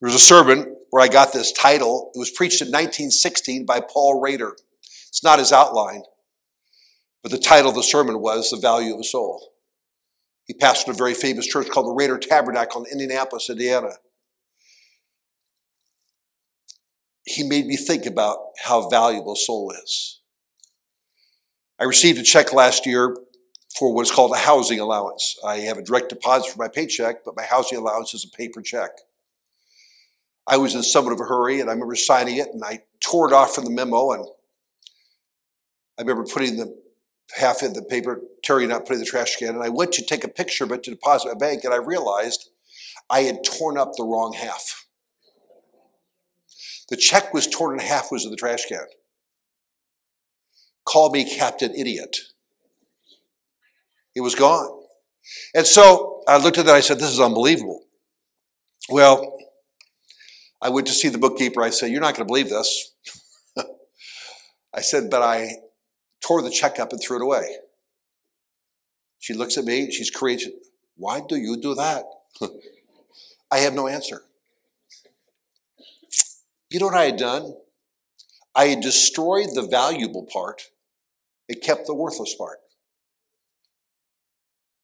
There 0.00 0.08
was 0.08 0.16
a 0.16 0.18
sermon 0.18 0.74
where 0.90 1.04
I 1.04 1.08
got 1.08 1.32
this 1.32 1.52
title. 1.52 2.10
It 2.16 2.18
was 2.18 2.30
preached 2.30 2.60
in 2.60 2.68
1916 2.68 3.64
by 3.64 3.78
Paul 3.78 4.20
Rader. 4.20 4.56
It's 5.08 5.22
not 5.22 5.38
his 5.38 5.52
outline, 5.52 6.02
but 7.22 7.30
the 7.30 7.38
title 7.38 7.70
of 7.70 7.76
the 7.76 7.82
sermon 7.84 8.20
was 8.20 8.50
The 8.50 8.56
Value 8.56 8.94
of 8.94 8.98
a 8.98 9.04
Soul. 9.04 9.53
He 10.44 10.54
pastored 10.54 10.88
a 10.88 10.92
very 10.92 11.14
famous 11.14 11.46
church 11.46 11.68
called 11.70 11.86
the 11.86 11.94
Rader 11.94 12.18
Tabernacle 12.18 12.84
in 12.84 12.92
Indianapolis, 12.92 13.48
Indiana. 13.48 13.92
He 17.24 17.42
made 17.42 17.66
me 17.66 17.76
think 17.76 18.04
about 18.04 18.38
how 18.62 18.88
valuable 18.88 19.36
soul 19.36 19.70
is. 19.70 20.20
I 21.80 21.84
received 21.84 22.18
a 22.18 22.22
check 22.22 22.52
last 22.52 22.84
year 22.86 23.16
for 23.78 23.92
what's 23.92 24.10
called 24.10 24.32
a 24.32 24.38
housing 24.38 24.78
allowance. 24.78 25.34
I 25.44 25.56
have 25.60 25.78
a 25.78 25.82
direct 25.82 26.10
deposit 26.10 26.52
for 26.52 26.58
my 26.58 26.68
paycheck, 26.68 27.24
but 27.24 27.36
my 27.36 27.44
housing 27.44 27.78
allowance 27.78 28.12
is 28.12 28.24
a 28.24 28.36
paper 28.36 28.60
check. 28.60 28.90
I 30.46 30.58
was 30.58 30.74
in 30.74 30.82
somewhat 30.82 31.14
of 31.14 31.20
a 31.20 31.24
hurry, 31.24 31.60
and 31.60 31.70
I 31.70 31.72
remember 31.72 31.96
signing 31.96 32.36
it, 32.36 32.48
and 32.52 32.62
I 32.62 32.82
tore 33.00 33.28
it 33.28 33.32
off 33.32 33.54
from 33.54 33.64
the 33.64 33.70
memo, 33.70 34.12
and 34.12 34.26
I 35.98 36.02
remember 36.02 36.26
putting 36.30 36.58
the 36.58 36.83
half 37.36 37.62
in 37.62 37.72
the 37.72 37.82
paper, 37.82 38.20
tearing 38.42 38.70
out, 38.70 38.80
putting 38.80 38.96
in 38.96 39.00
the 39.00 39.06
trash 39.06 39.36
can, 39.36 39.50
and 39.50 39.62
I 39.62 39.68
went 39.68 39.92
to 39.92 40.04
take 40.04 40.24
a 40.24 40.28
picture 40.28 40.64
of 40.64 40.72
it 40.72 40.82
to 40.84 40.90
deposit 40.90 41.28
my 41.28 41.34
bank, 41.34 41.64
and 41.64 41.72
I 41.72 41.78
realized 41.78 42.50
I 43.10 43.20
had 43.20 43.44
torn 43.44 43.78
up 43.78 43.92
the 43.96 44.04
wrong 44.04 44.34
half. 44.34 44.86
The 46.88 46.96
check 46.96 47.32
was 47.32 47.46
torn 47.46 47.78
in 47.78 47.86
half, 47.86 48.10
was 48.10 48.24
in 48.24 48.30
the 48.30 48.36
trash 48.36 48.66
can. 48.66 48.86
Call 50.86 51.10
me 51.10 51.24
Captain 51.24 51.74
Idiot. 51.74 52.16
It 54.14 54.20
was 54.20 54.34
gone. 54.34 54.82
And 55.54 55.66
so 55.66 56.22
I 56.28 56.36
looked 56.36 56.58
at 56.58 56.66
that, 56.66 56.74
I 56.74 56.80
said, 56.80 56.98
This 56.98 57.10
is 57.10 57.20
unbelievable. 57.20 57.80
Well, 58.88 59.36
I 60.60 60.68
went 60.68 60.86
to 60.88 60.92
see 60.92 61.08
the 61.08 61.18
bookkeeper. 61.18 61.62
I 61.62 61.70
said, 61.70 61.90
You're 61.90 62.00
not 62.00 62.14
going 62.14 62.26
to 62.26 62.30
believe 62.30 62.50
this. 62.50 62.92
I 64.74 64.82
said, 64.82 65.08
But 65.10 65.22
I 65.22 65.56
tore 66.24 66.42
the 66.42 66.50
check 66.50 66.78
up 66.78 66.92
and 66.92 67.00
threw 67.00 67.18
it 67.18 67.22
away. 67.22 67.56
She 69.18 69.34
looks 69.34 69.56
at 69.56 69.64
me, 69.64 69.90
she's 69.90 70.10
courageous. 70.10 70.52
Why 70.96 71.20
do 71.20 71.36
you 71.36 71.56
do 71.56 71.74
that? 71.74 72.04
I 73.50 73.58
have 73.58 73.74
no 73.74 73.88
answer. 73.88 74.22
You 76.70 76.80
know 76.80 76.86
what 76.86 76.94
I 76.94 77.04
had 77.04 77.16
done? 77.16 77.54
I 78.54 78.66
had 78.66 78.80
destroyed 78.80 79.48
the 79.54 79.66
valuable 79.68 80.26
part, 80.30 80.62
it 81.48 81.62
kept 81.62 81.86
the 81.86 81.94
worthless 81.94 82.34
part. 82.34 82.58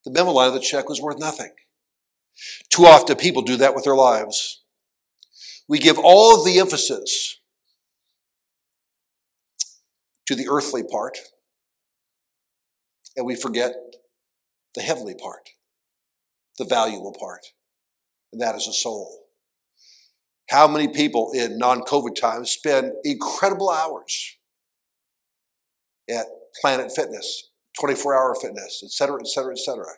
The 0.04 0.11
memo 0.11 0.32
line 0.32 0.49
of 0.49 0.54
the 0.54 0.61
check 0.61 0.88
was 0.88 1.00
worth 1.00 1.18
nothing. 1.18 1.52
Too 2.68 2.87
often 2.87 3.16
people 3.16 3.42
do 3.42 3.56
that 3.56 3.75
with 3.75 3.85
their 3.85 3.94
lives. 3.94 4.62
We 5.68 5.78
give 5.78 5.99
all 5.99 6.38
of 6.38 6.44
the 6.44 6.59
emphasis 6.59 7.39
to 10.30 10.37
the 10.37 10.49
earthly 10.49 10.84
part, 10.84 11.18
and 13.16 13.26
we 13.26 13.34
forget 13.34 13.72
the 14.76 14.80
heavenly 14.80 15.16
part, 15.20 15.50
the 16.56 16.64
valuable 16.64 17.12
part, 17.18 17.46
and 18.32 18.40
that 18.40 18.54
is 18.54 18.68
a 18.68 18.72
soul. 18.72 19.25
How 20.49 20.68
many 20.68 20.87
people 20.87 21.32
in 21.34 21.58
non 21.58 21.80
COVID 21.80 22.14
times 22.14 22.52
spend 22.52 22.92
incredible 23.02 23.70
hours 23.70 24.37
at 26.08 26.26
Planet 26.60 26.92
Fitness, 26.94 27.50
24 27.80 28.14
hour 28.14 28.37
fitness, 28.40 28.82
et 28.84 28.92
cetera, 28.92 29.18
et 29.20 29.26
cetera, 29.26 29.52
et 29.52 29.58
cetera, 29.58 29.94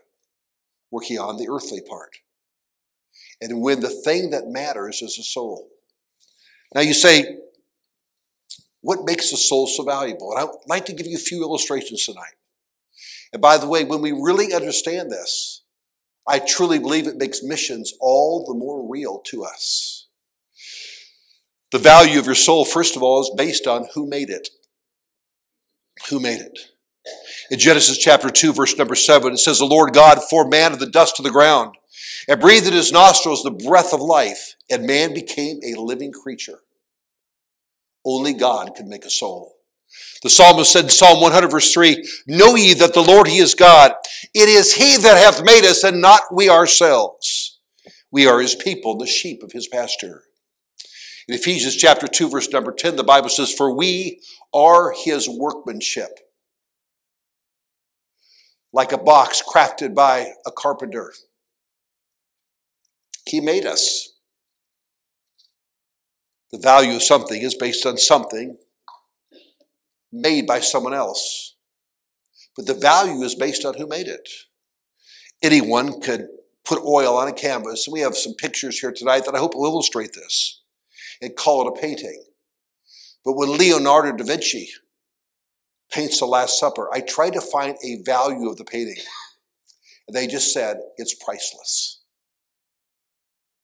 working 0.90 1.18
on 1.18 1.36
the 1.36 1.46
earthly 1.50 1.82
part? 1.82 2.16
And 3.42 3.60
when 3.60 3.80
the 3.80 3.90
thing 3.90 4.30
that 4.30 4.46
matters 4.46 5.02
is 5.02 5.16
the 5.16 5.24
soul. 5.24 5.68
Now 6.74 6.80
you 6.80 6.94
say, 6.94 7.36
what 8.82 9.04
makes 9.04 9.30
the 9.30 9.36
soul 9.36 9.66
so 9.66 9.84
valuable? 9.84 10.32
And 10.32 10.40
I'd 10.40 10.54
like 10.68 10.84
to 10.86 10.92
give 10.92 11.06
you 11.06 11.16
a 11.16 11.20
few 11.20 11.42
illustrations 11.42 12.04
tonight. 12.04 12.34
And 13.32 13.40
by 13.40 13.56
the 13.56 13.68
way, 13.68 13.84
when 13.84 14.02
we 14.02 14.12
really 14.12 14.52
understand 14.52 15.10
this, 15.10 15.62
I 16.28 16.38
truly 16.38 16.78
believe 16.78 17.06
it 17.06 17.16
makes 17.16 17.42
missions 17.42 17.94
all 18.00 18.44
the 18.46 18.54
more 18.54 18.88
real 18.88 19.20
to 19.26 19.44
us. 19.44 20.08
The 21.70 21.78
value 21.78 22.18
of 22.18 22.26
your 22.26 22.34
soul, 22.34 22.64
first 22.64 22.96
of 22.96 23.02
all, 23.02 23.22
is 23.22 23.32
based 23.36 23.66
on 23.66 23.88
who 23.94 24.06
made 24.06 24.28
it. 24.28 24.50
Who 26.10 26.20
made 26.20 26.40
it? 26.40 26.58
In 27.50 27.58
Genesis 27.58 27.98
chapter 27.98 28.30
2, 28.30 28.52
verse 28.52 28.76
number 28.76 28.94
7, 28.94 29.32
it 29.32 29.38
says, 29.38 29.58
The 29.58 29.64
Lord 29.64 29.92
God 29.92 30.22
formed 30.22 30.50
man 30.50 30.72
of 30.72 30.78
the 30.78 30.90
dust 30.90 31.18
of 31.18 31.24
the 31.24 31.30
ground 31.30 31.74
and 32.28 32.40
breathed 32.40 32.66
in 32.66 32.72
his 32.72 32.92
nostrils 32.92 33.42
the 33.42 33.50
breath 33.50 33.92
of 33.92 34.00
life, 34.00 34.54
and 34.70 34.86
man 34.86 35.14
became 35.14 35.60
a 35.64 35.80
living 35.80 36.12
creature. 36.12 36.60
Only 38.04 38.35
God 38.35 38.75
could 38.75 38.87
make 38.87 39.04
a 39.04 39.11
soul. 39.11 39.54
The 40.23 40.30
psalmist 40.30 40.73
said 40.73 40.85
in 40.85 40.90
Psalm 40.90 41.21
100, 41.21 41.50
verse 41.50 41.73
3 41.73 42.09
Know 42.26 42.54
ye 42.54 42.75
that 42.75 42.94
the 42.94 43.02
Lord, 43.02 43.28
He 43.28 43.38
is 43.38 43.54
God. 43.54 43.92
It 44.35 44.49
is 44.49 44.75
He 44.75 44.97
that 44.97 45.16
hath 45.16 45.44
made 45.44 45.64
us, 45.64 45.85
and 45.85 46.00
not 46.00 46.23
we 46.32 46.49
ourselves. 46.49 47.61
We 48.11 48.26
are 48.26 48.40
His 48.40 48.54
people, 48.54 48.97
the 48.97 49.06
sheep 49.06 49.42
of 49.42 49.52
His 49.52 49.68
pasture. 49.68 50.25
In 51.28 51.35
Ephesians 51.35 51.76
chapter 51.76 52.06
2, 52.06 52.30
verse 52.30 52.50
number 52.50 52.73
10, 52.73 52.97
the 52.97 53.04
Bible 53.04 53.28
says, 53.28 53.52
For 53.52 53.75
we 53.75 54.21
are 54.52 54.92
His 54.92 55.28
workmanship. 55.28 56.18
Like 58.73 58.92
a 58.92 58.99
box 58.99 59.42
crafted 59.42 59.94
by 59.94 60.32
a 60.47 60.50
carpenter. 60.50 61.12
He 63.26 63.40
made 63.40 63.66
us. 63.66 64.12
The 66.52 66.59
value 66.59 66.97
of 66.97 67.02
something 67.02 67.40
is 67.40 67.54
based 67.54 67.87
on 67.87 67.97
something 67.97 68.59
made 70.12 70.47
by 70.47 70.61
someone 70.61 70.92
else. 70.92 71.56
But 72.54 72.66
the 72.66 72.75
value 72.75 73.23
is 73.23 73.35
based 73.35 73.64
on 73.64 73.75
who 73.75 73.87
made 73.87 74.06
it. 74.06 74.28
Anyone 75.42 76.00
could 76.00 76.28
put 76.64 76.85
oil 76.85 77.16
on 77.16 77.28
a 77.28 77.32
canvas, 77.32 77.87
and 77.87 77.92
we 77.92 78.00
have 78.00 78.16
some 78.16 78.35
pictures 78.35 78.78
here 78.78 78.92
tonight 78.92 79.25
that 79.25 79.35
I 79.35 79.38
hope 79.38 79.54
will 79.54 79.64
illustrate 79.64 80.12
this, 80.12 80.61
and 81.21 81.35
call 81.35 81.66
it 81.66 81.76
a 81.76 81.80
painting. 81.80 82.23
But 83.25 83.32
when 83.35 83.56
Leonardo 83.56 84.12
da 84.12 84.25
Vinci 84.25 84.71
paints 85.90 86.18
the 86.18 86.26
Last 86.26 86.61
Supper, 86.61 86.88
I 86.92 87.00
tried 87.00 87.32
to 87.32 87.40
find 87.40 87.76
a 87.82 88.02
value 88.04 88.49
of 88.49 88.59
the 88.59 88.64
painting. 88.64 89.02
And 90.06 90.16
they 90.16 90.26
just 90.26 90.52
said 90.52 90.78
it's 90.97 91.14
priceless 91.14 92.02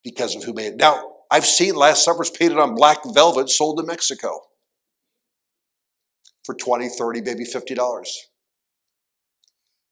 because 0.02 0.34
of 0.34 0.44
who 0.44 0.54
made 0.54 0.74
it. 0.74 0.76
Now, 0.76 1.17
I've 1.30 1.46
seen 1.46 1.74
Last 1.74 2.04
Suppers 2.04 2.30
painted 2.30 2.58
on 2.58 2.74
black 2.74 2.98
velvet 3.04 3.50
sold 3.50 3.78
in 3.80 3.86
Mexico 3.86 4.40
for 6.44 6.54
20, 6.54 6.88
30, 6.88 7.20
maybe 7.20 7.44
$50. 7.44 8.06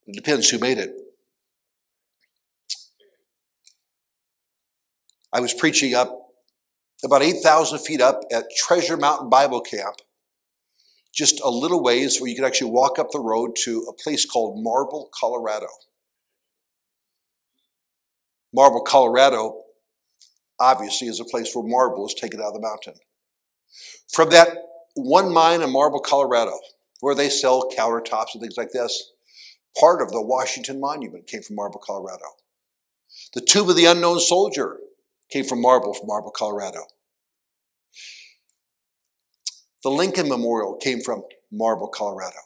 It 0.07 0.15
depends 0.15 0.49
who 0.49 0.59
made 0.59 0.79
it. 0.79 0.95
I 5.33 5.41
was 5.41 5.53
preaching 5.53 5.95
up 5.95 6.29
about 7.05 7.23
8,000 7.23 7.81
feet 7.81 8.01
up 8.01 8.23
at 8.33 8.47
Treasure 8.57 8.97
Mountain 8.97 9.29
Bible 9.29 9.61
Camp, 9.61 9.97
just 11.15 11.41
a 11.43 11.51
little 11.51 11.83
ways 11.83 12.19
where 12.19 12.31
you 12.31 12.37
could 12.37 12.47
actually 12.47 12.71
walk 12.71 12.99
up 12.99 13.11
the 13.11 13.21
road 13.21 13.55
to 13.65 13.85
a 13.87 13.93
place 13.93 14.25
called 14.25 14.63
Marble, 14.63 15.11
Colorado. 15.13 15.67
Marble, 18.55 18.81
Colorado 18.81 19.66
obviously 20.59 21.09
is 21.09 21.21
a 21.21 21.25
place 21.25 21.55
where 21.55 21.67
marble 21.67 22.07
is 22.07 22.15
taken 22.15 22.41
out 22.41 22.49
of 22.49 22.55
the 22.55 22.61
mountain. 22.61 22.95
From 24.11 24.31
that 24.31 24.59
one 24.95 25.33
mine 25.33 25.61
in 25.61 25.71
Marble, 25.71 26.01
Colorado, 26.01 26.59
where 27.01 27.15
they 27.15 27.29
sell 27.29 27.71
countertops 27.71 28.29
and 28.33 28.41
things 28.41 28.57
like 28.57 28.73
this, 28.73 29.13
part 29.79 30.01
of 30.01 30.11
the 30.11 30.23
Washington 30.23 30.81
Monument 30.81 31.27
came 31.27 31.43
from 31.43 31.57
Marble, 31.57 31.81
Colorado. 31.85 32.25
The 33.35 33.43
tomb 33.43 33.69
of 33.69 33.77
the 33.77 33.85
unknown 33.85 34.21
soldier 34.21 34.79
came 35.31 35.45
from 35.45 35.61
Marble, 35.61 35.93
from 35.93 36.07
Marble, 36.07 36.31
Colorado. 36.31 36.85
The 39.83 39.91
Lincoln 39.91 40.29
Memorial 40.29 40.77
came 40.77 41.01
from 41.01 41.25
Marble, 41.53 41.89
Colorado. 41.89 42.39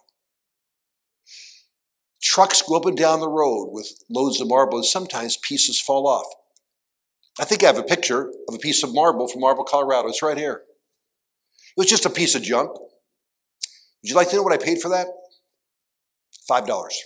Trucks 2.23 2.63
go 2.63 2.77
up 2.77 2.85
and 2.85 2.97
down 2.97 3.21
the 3.21 3.29
road 3.29 3.71
with 3.71 4.03
loads 4.11 4.41
of 4.41 4.49
marble, 4.49 4.79
and 4.79 4.85
sometimes 4.85 5.37
pieces 5.37 5.81
fall 5.81 6.07
off. 6.07 6.27
I 7.41 7.45
think 7.45 7.63
I 7.65 7.69
have 7.69 7.79
a 7.79 7.83
picture 7.83 8.31
of 8.49 8.55
a 8.55 8.59
piece 8.59 8.83
of 8.83 8.93
marble 8.93 9.27
from 9.27 9.41
Marble, 9.41 9.65
Colorado. 9.65 10.09
It's 10.09 10.23
right 10.23 10.37
here. 10.37 10.63
It 11.71 11.75
was 11.79 11.87
just 11.87 12.05
a 12.05 12.11
piece 12.11 12.35
of 12.35 12.43
junk. 12.43 12.71
Would 12.71 14.11
you 14.11 14.15
like 14.15 14.29
to 14.31 14.37
know 14.37 14.43
what 14.43 14.53
I 14.53 14.63
paid 14.63 14.81
for 14.81 14.91
that? 14.91 15.07
Five 16.47 16.67
dollars. 16.67 17.01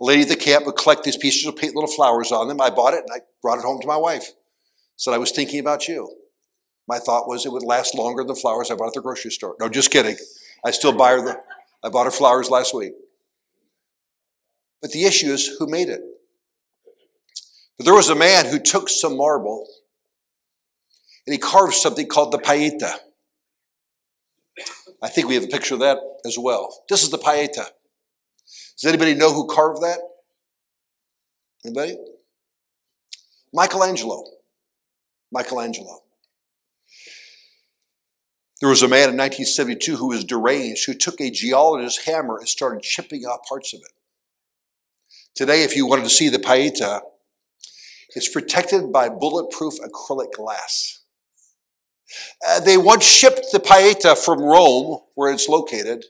A 0.00 0.04
lady 0.04 0.22
at 0.22 0.28
the 0.28 0.36
camp 0.36 0.66
would 0.66 0.76
collect 0.76 1.04
these 1.04 1.16
pieces 1.16 1.46
of 1.46 1.54
paint 1.54 1.76
little 1.76 1.90
flowers 1.90 2.32
on 2.32 2.48
them. 2.48 2.60
I 2.60 2.70
bought 2.70 2.94
it 2.94 3.04
and 3.06 3.12
I 3.14 3.20
brought 3.40 3.58
it 3.58 3.64
home 3.64 3.80
to 3.80 3.86
my 3.86 3.96
wife. 3.96 4.32
Said 4.96 5.14
I 5.14 5.18
was 5.18 5.30
thinking 5.30 5.60
about 5.60 5.86
you. 5.86 6.12
My 6.88 6.98
thought 6.98 7.28
was 7.28 7.46
it 7.46 7.52
would 7.52 7.62
last 7.62 7.94
longer 7.94 8.24
than 8.24 8.34
flowers 8.34 8.72
I 8.72 8.74
bought 8.74 8.88
at 8.88 8.94
the 8.94 9.02
grocery 9.02 9.30
store. 9.30 9.54
No, 9.60 9.68
just 9.68 9.92
kidding. 9.92 10.16
I 10.64 10.72
still 10.72 10.92
buy 10.92 11.10
her 11.12 11.22
the 11.22 11.40
I 11.84 11.90
bought 11.90 12.06
her 12.06 12.10
flowers 12.10 12.50
last 12.50 12.74
week. 12.74 12.92
But 14.80 14.90
the 14.90 15.04
issue 15.04 15.28
is 15.28 15.56
who 15.58 15.68
made 15.68 15.88
it? 15.88 16.00
But 17.78 17.84
there 17.84 17.94
was 17.94 18.10
a 18.10 18.14
man 18.14 18.46
who 18.46 18.58
took 18.58 18.88
some 18.88 19.16
marble 19.16 19.66
and 21.26 21.32
he 21.32 21.38
carved 21.38 21.74
something 21.74 22.06
called 22.06 22.32
the 22.32 22.38
Pieta. 22.38 23.00
I 25.02 25.08
think 25.08 25.28
we 25.28 25.34
have 25.34 25.44
a 25.44 25.48
picture 25.48 25.74
of 25.74 25.80
that 25.80 25.98
as 26.26 26.38
well. 26.38 26.84
This 26.88 27.02
is 27.02 27.10
the 27.10 27.18
Pieta. 27.18 27.66
Does 28.80 28.88
anybody 28.88 29.14
know 29.14 29.32
who 29.32 29.46
carved 29.46 29.82
that? 29.82 29.98
Anybody? 31.64 31.96
Michelangelo. 33.52 34.24
Michelangelo. 35.30 36.00
There 38.60 38.68
was 38.68 38.82
a 38.82 38.88
man 38.88 39.10
in 39.10 39.16
1972 39.16 39.96
who 39.96 40.08
was 40.08 40.24
deranged 40.24 40.86
who 40.86 40.94
took 40.94 41.20
a 41.20 41.30
geologist's 41.30 42.04
hammer 42.04 42.38
and 42.38 42.48
started 42.48 42.82
chipping 42.82 43.24
off 43.24 43.40
parts 43.48 43.74
of 43.74 43.80
it. 43.80 43.92
Today, 45.34 45.64
if 45.64 45.74
you 45.74 45.86
wanted 45.86 46.04
to 46.04 46.10
see 46.10 46.28
the 46.28 46.38
Pieta, 46.38 47.02
it's 48.10 48.28
protected 48.28 48.92
by 48.92 49.08
bulletproof 49.08 49.74
acrylic 49.80 50.32
glass. 50.32 51.00
Uh, 52.46 52.60
they 52.60 52.76
once 52.76 53.04
shipped 53.04 53.46
the 53.52 53.60
Pieta 53.60 54.14
from 54.14 54.42
Rome, 54.42 55.00
where 55.14 55.32
it's 55.32 55.48
located, 55.48 56.04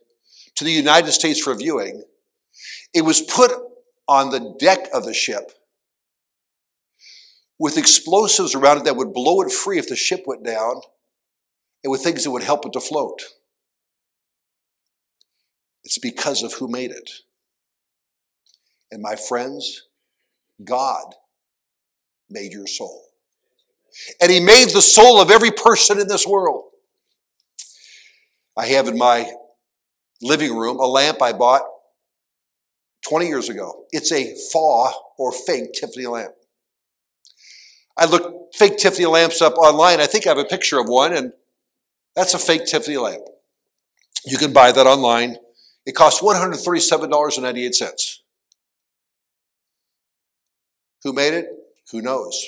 to 0.56 0.64
the 0.64 0.72
United 0.72 1.12
States 1.12 1.40
for 1.40 1.54
viewing. 1.54 2.02
It 2.92 3.02
was 3.02 3.20
put 3.20 3.52
on 4.08 4.30
the 4.30 4.56
deck 4.58 4.88
of 4.92 5.04
the 5.04 5.14
ship 5.14 5.52
with 7.58 7.78
explosives 7.78 8.54
around 8.54 8.78
it 8.78 8.84
that 8.84 8.96
would 8.96 9.12
blow 9.12 9.40
it 9.42 9.52
free 9.52 9.78
if 9.78 9.88
the 9.88 9.96
ship 9.96 10.24
went 10.26 10.44
down, 10.44 10.80
and 11.84 11.90
with 11.90 12.02
things 12.02 12.24
that 12.24 12.30
would 12.30 12.42
help 12.42 12.66
it 12.66 12.72
to 12.72 12.80
float. 12.80 13.22
It's 15.84 15.98
because 15.98 16.42
of 16.42 16.54
who 16.54 16.68
made 16.68 16.90
it. 16.90 17.10
And 18.90 19.00
my 19.00 19.16
friends, 19.16 19.88
God 20.64 21.14
made 22.32 22.52
your 22.52 22.66
soul. 22.66 23.04
And 24.20 24.30
He 24.30 24.40
made 24.40 24.70
the 24.70 24.82
soul 24.82 25.20
of 25.20 25.30
every 25.30 25.50
person 25.50 26.00
in 26.00 26.08
this 26.08 26.26
world. 26.26 26.64
I 28.56 28.66
have 28.66 28.88
in 28.88 28.98
my 28.98 29.32
living 30.20 30.56
room 30.56 30.78
a 30.78 30.86
lamp 30.86 31.22
I 31.22 31.32
bought 31.32 31.62
20 33.08 33.26
years 33.26 33.48
ago. 33.48 33.84
It's 33.90 34.12
a 34.12 34.34
faux 34.52 34.94
or 35.18 35.32
fake 35.32 35.72
Tiffany 35.72 36.06
lamp. 36.06 36.32
I 37.96 38.06
looked 38.06 38.54
fake 38.56 38.78
Tiffany 38.78 39.06
lamps 39.06 39.42
up 39.42 39.54
online. 39.58 40.00
I 40.00 40.06
think 40.06 40.26
I 40.26 40.30
have 40.30 40.38
a 40.38 40.44
picture 40.44 40.78
of 40.78 40.86
one, 40.88 41.12
and 41.12 41.32
that's 42.16 42.34
a 42.34 42.38
fake 42.38 42.66
Tiffany 42.66 42.96
lamp. 42.96 43.22
You 44.24 44.38
can 44.38 44.52
buy 44.52 44.72
that 44.72 44.86
online. 44.86 45.36
It 45.84 45.94
costs 45.94 46.22
$137.98. 46.22 48.18
Who 51.02 51.12
made 51.12 51.34
it? 51.34 51.46
Who 51.92 52.00
knows? 52.00 52.44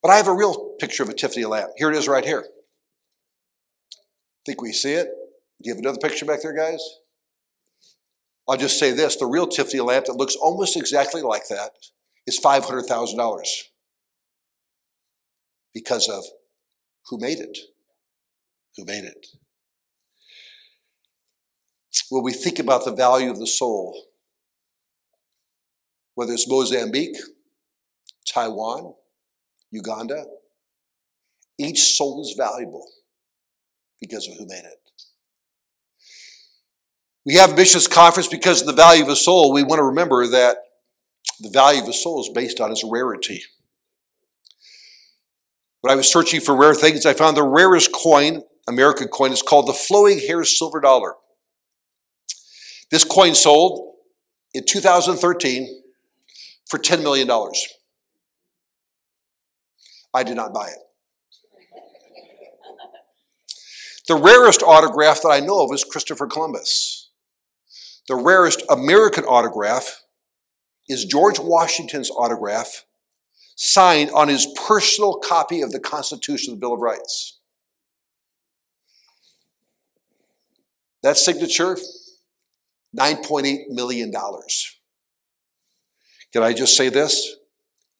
But 0.00 0.10
I 0.10 0.16
have 0.16 0.28
a 0.28 0.34
real 0.34 0.74
picture 0.80 1.02
of 1.02 1.08
a 1.08 1.14
Tiffany 1.14 1.44
lamp. 1.44 1.72
Here 1.76 1.90
it 1.90 1.96
is 1.96 2.08
right 2.08 2.24
here. 2.24 2.46
Think 4.46 4.62
we 4.62 4.72
see 4.72 4.92
it? 4.92 5.06
Do 5.06 5.68
you 5.68 5.74
have 5.74 5.80
another 5.80 5.98
picture 5.98 6.24
back 6.24 6.42
there, 6.42 6.56
guys? 6.56 6.80
I'll 8.48 8.56
just 8.56 8.78
say 8.78 8.92
this 8.92 9.16
the 9.16 9.26
real 9.26 9.46
Tiffany 9.46 9.80
lamp 9.80 10.06
that 10.06 10.16
looks 10.16 10.36
almost 10.36 10.76
exactly 10.76 11.22
like 11.22 11.48
that 11.48 11.72
is 12.26 12.40
$500,000 12.40 13.42
because 15.74 16.08
of 16.08 16.24
who 17.08 17.18
made 17.18 17.38
it. 17.38 17.58
Who 18.76 18.84
made 18.84 19.04
it? 19.04 19.26
When 22.10 22.22
we 22.22 22.32
think 22.32 22.58
about 22.58 22.84
the 22.84 22.94
value 22.94 23.30
of 23.30 23.38
the 23.38 23.46
soul, 23.46 24.06
whether 26.14 26.32
it's 26.32 26.48
Mozambique, 26.48 27.16
Taiwan, 28.26 28.94
Uganda, 29.70 30.24
each 31.58 31.80
soul 31.96 32.22
is 32.22 32.34
valuable 32.36 32.86
because 34.00 34.26
of 34.28 34.34
who 34.36 34.46
made 34.46 34.64
it. 34.64 34.78
We 37.24 37.34
have 37.34 37.56
missions 37.56 37.86
conference 37.86 38.26
because 38.26 38.60
of 38.60 38.66
the 38.66 38.72
value 38.72 39.02
of 39.04 39.08
a 39.08 39.16
soul. 39.16 39.52
We 39.52 39.62
want 39.62 39.78
to 39.78 39.84
remember 39.84 40.26
that 40.26 40.56
the 41.40 41.50
value 41.50 41.82
of 41.82 41.88
a 41.88 41.92
soul 41.92 42.20
is 42.20 42.28
based 42.28 42.60
on 42.60 42.72
its 42.72 42.84
rarity. 42.84 43.42
When 45.80 45.92
I 45.92 45.96
was 45.96 46.10
searching 46.10 46.40
for 46.40 46.56
rare 46.56 46.74
things, 46.74 47.06
I 47.06 47.12
found 47.12 47.36
the 47.36 47.42
rarest 47.42 47.92
coin, 47.92 48.42
American 48.68 49.08
coin, 49.08 49.32
is 49.32 49.42
called 49.42 49.66
the 49.66 49.72
Flowing 49.72 50.18
Hair 50.18 50.44
Silver 50.44 50.80
Dollar. 50.80 51.14
This 52.90 53.04
coin 53.04 53.34
sold 53.34 53.96
in 54.54 54.64
2013 54.64 55.82
for 56.68 56.78
$10 56.78 57.02
million. 57.02 57.28
I 60.14 60.22
did 60.22 60.36
not 60.36 60.52
buy 60.52 60.68
it. 60.68 60.78
The 64.08 64.16
rarest 64.16 64.62
autograph 64.62 65.22
that 65.22 65.28
I 65.28 65.40
know 65.40 65.64
of 65.64 65.72
is 65.72 65.84
Christopher 65.84 66.26
Columbus. 66.26 67.10
The 68.08 68.16
rarest 68.16 68.62
American 68.68 69.24
autograph 69.24 70.02
is 70.88 71.04
George 71.04 71.38
Washington's 71.38 72.10
autograph 72.10 72.84
signed 73.54 74.10
on 74.10 74.28
his 74.28 74.46
personal 74.66 75.18
copy 75.18 75.62
of 75.62 75.70
the 75.70 75.78
Constitution 75.78 76.52
of 76.52 76.58
the 76.58 76.60
Bill 76.60 76.74
of 76.74 76.80
Rights. 76.80 77.38
That 81.02 81.16
signature, 81.16 81.78
$9.8 82.98 83.68
million. 83.68 84.12
Can 86.32 86.42
I 86.42 86.52
just 86.52 86.76
say 86.76 86.88
this? 86.88 87.36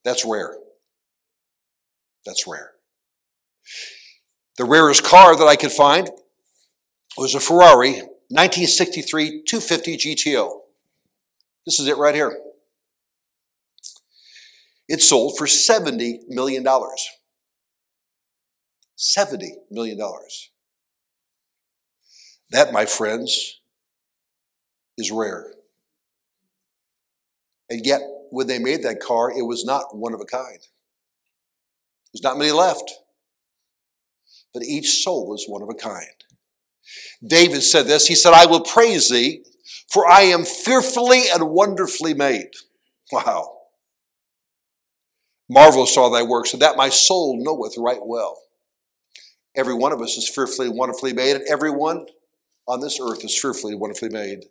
That's 0.05 0.25
rare. 0.25 0.57
That's 2.25 2.47
rare. 2.47 2.73
The 4.59 4.65
rarest 4.65 5.03
car 5.03 5.37
that 5.37 5.47
I 5.47 5.57
could 5.57 5.73
find 5.73 6.11
was 7.17 7.35
a 7.35 7.41
Ferrari 7.41 8.03
1963 8.29 9.45
250 9.45 9.97
GTO. 9.97 10.61
This 11.67 11.79
is 11.79 11.89
it 11.89 11.97
right 11.97 12.15
here. 12.15 12.39
It 14.89 15.01
sold 15.01 15.39
for 15.39 15.47
$70 15.47 16.29
million. 16.29 16.65
$70 16.65 16.89
million. 19.71 19.99
That, 22.51 22.73
my 22.73 22.85
friends, 22.85 23.61
is 24.99 25.11
rare. 25.11 25.55
And 27.71 27.87
yet, 27.87 28.03
when 28.31 28.49
they 28.49 28.59
made 28.59 28.83
that 28.83 29.01
car, 29.01 29.31
it 29.31 29.47
was 29.47 29.65
not 29.65 29.97
one 29.97 30.13
of 30.13 30.21
a 30.21 30.27
kind. 30.27 30.59
There's 32.13 32.23
not 32.23 32.39
many 32.39 32.53
left. 32.53 32.91
But 34.53 34.65
each 34.65 35.03
soul 35.03 35.29
was 35.29 35.47
one 35.47 35.63
of 35.63 35.69
a 35.69 35.75
kind. 35.75 36.07
David 37.27 37.63
said 37.63 37.87
this 37.87 38.07
He 38.07 38.15
said, 38.15 38.33
I 38.33 38.47
will 38.47 38.61
praise 38.61 39.09
thee, 39.09 39.45
for 39.89 40.11
I 40.11 40.23
am 40.23 40.45
fearfully 40.45 41.25
and 41.33 41.51
wonderfully 41.51 42.15
made. 42.15 42.51
Wow. 43.11 43.59
Marvelous 45.49 45.97
are 45.97 46.11
thy 46.11 46.23
works, 46.23 46.53
and 46.53 46.63
that 46.63 46.77
my 46.77 46.89
soul 46.89 47.37
knoweth 47.39 47.75
right 47.77 48.01
well. 48.03 48.39
Every 49.55 49.75
one 49.75 49.93
of 49.93 50.01
us 50.01 50.17
is 50.17 50.29
fearfully 50.29 50.69
and 50.69 50.79
wonderfully 50.79 51.13
made, 51.13 51.37
and 51.37 51.45
everyone 51.49 52.07
on 52.67 52.81
this 52.81 52.99
earth 53.01 53.25
is 53.25 53.39
fearfully 53.39 53.73
and 53.73 53.81
wonderfully 53.81 54.09
made. 54.09 54.45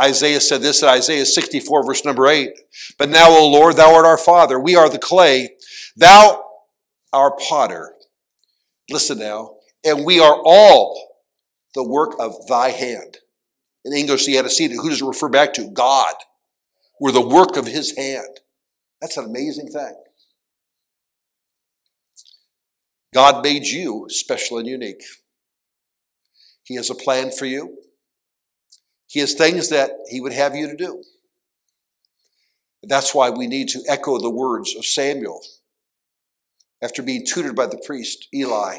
Isaiah 0.00 0.40
said 0.40 0.60
this 0.60 0.82
in 0.82 0.88
Isaiah 0.88 1.24
64, 1.24 1.86
verse 1.86 2.04
number 2.04 2.26
8. 2.26 2.50
But 2.98 3.08
now, 3.08 3.30
O 3.30 3.48
Lord, 3.48 3.76
thou 3.76 3.94
art 3.94 4.04
our 4.04 4.18
Father. 4.18 4.58
We 4.60 4.74
are 4.74 4.88
the 4.88 4.98
clay. 4.98 5.50
Thou, 5.96 6.44
our 7.12 7.36
potter. 7.36 7.94
Listen 8.90 9.18
now. 9.18 9.56
And 9.84 10.04
we 10.04 10.20
are 10.20 10.40
all 10.44 11.22
the 11.74 11.86
work 11.86 12.14
of 12.18 12.46
thy 12.48 12.70
hand. 12.70 13.18
In 13.84 13.92
English, 13.92 14.26
the 14.26 14.36
antecedent, 14.36 14.80
who 14.80 14.90
does 14.90 15.00
it 15.00 15.06
refer 15.06 15.28
back 15.28 15.54
to? 15.54 15.70
God. 15.70 16.14
We're 17.00 17.12
the 17.12 17.26
work 17.26 17.56
of 17.56 17.66
his 17.66 17.96
hand. 17.96 18.40
That's 19.00 19.16
an 19.16 19.26
amazing 19.26 19.68
thing. 19.68 19.94
God 23.14 23.42
made 23.42 23.66
you 23.66 24.06
special 24.08 24.58
and 24.58 24.66
unique. 24.66 25.02
He 26.64 26.74
has 26.74 26.90
a 26.90 26.94
plan 26.94 27.30
for 27.30 27.46
you. 27.46 27.78
He 29.06 29.20
has 29.20 29.34
things 29.34 29.68
that 29.70 29.90
He 30.10 30.20
would 30.20 30.32
have 30.32 30.54
you 30.54 30.68
to 30.68 30.76
do. 30.76 31.02
That's 32.82 33.14
why 33.14 33.30
we 33.30 33.46
need 33.46 33.68
to 33.68 33.82
echo 33.88 34.18
the 34.18 34.30
words 34.30 34.74
of 34.76 34.84
Samuel 34.84 35.40
after 36.82 37.02
being 37.02 37.24
tutored 37.24 37.56
by 37.56 37.66
the 37.66 37.82
priest 37.84 38.28
Eli 38.34 38.78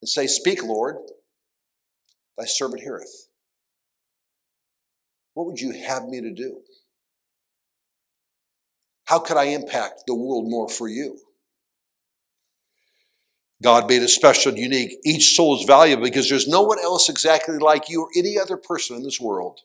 and 0.00 0.08
say, 0.08 0.26
Speak, 0.26 0.62
Lord, 0.62 0.96
thy 2.38 2.44
servant 2.46 2.82
heareth. 2.82 3.28
What 5.34 5.46
would 5.46 5.60
you 5.60 5.72
have 5.72 6.04
me 6.04 6.20
to 6.20 6.32
do? 6.32 6.60
How 9.04 9.18
could 9.18 9.36
I 9.36 9.44
impact 9.44 10.04
the 10.06 10.14
world 10.14 10.48
more 10.48 10.68
for 10.68 10.88
you? 10.88 11.18
God 13.62 13.88
made 13.88 14.02
us 14.02 14.14
special 14.14 14.52
and 14.52 14.58
unique. 14.58 14.98
Each 15.04 15.34
soul 15.36 15.58
is 15.58 15.66
valuable 15.66 16.04
because 16.04 16.28
there's 16.28 16.48
no 16.48 16.62
one 16.62 16.78
else 16.78 17.08
exactly 17.08 17.58
like 17.58 17.88
you 17.88 18.02
or 18.02 18.08
any 18.16 18.38
other 18.38 18.56
person 18.56 18.96
in 18.96 19.02
this 19.02 19.20
world. 19.20 19.60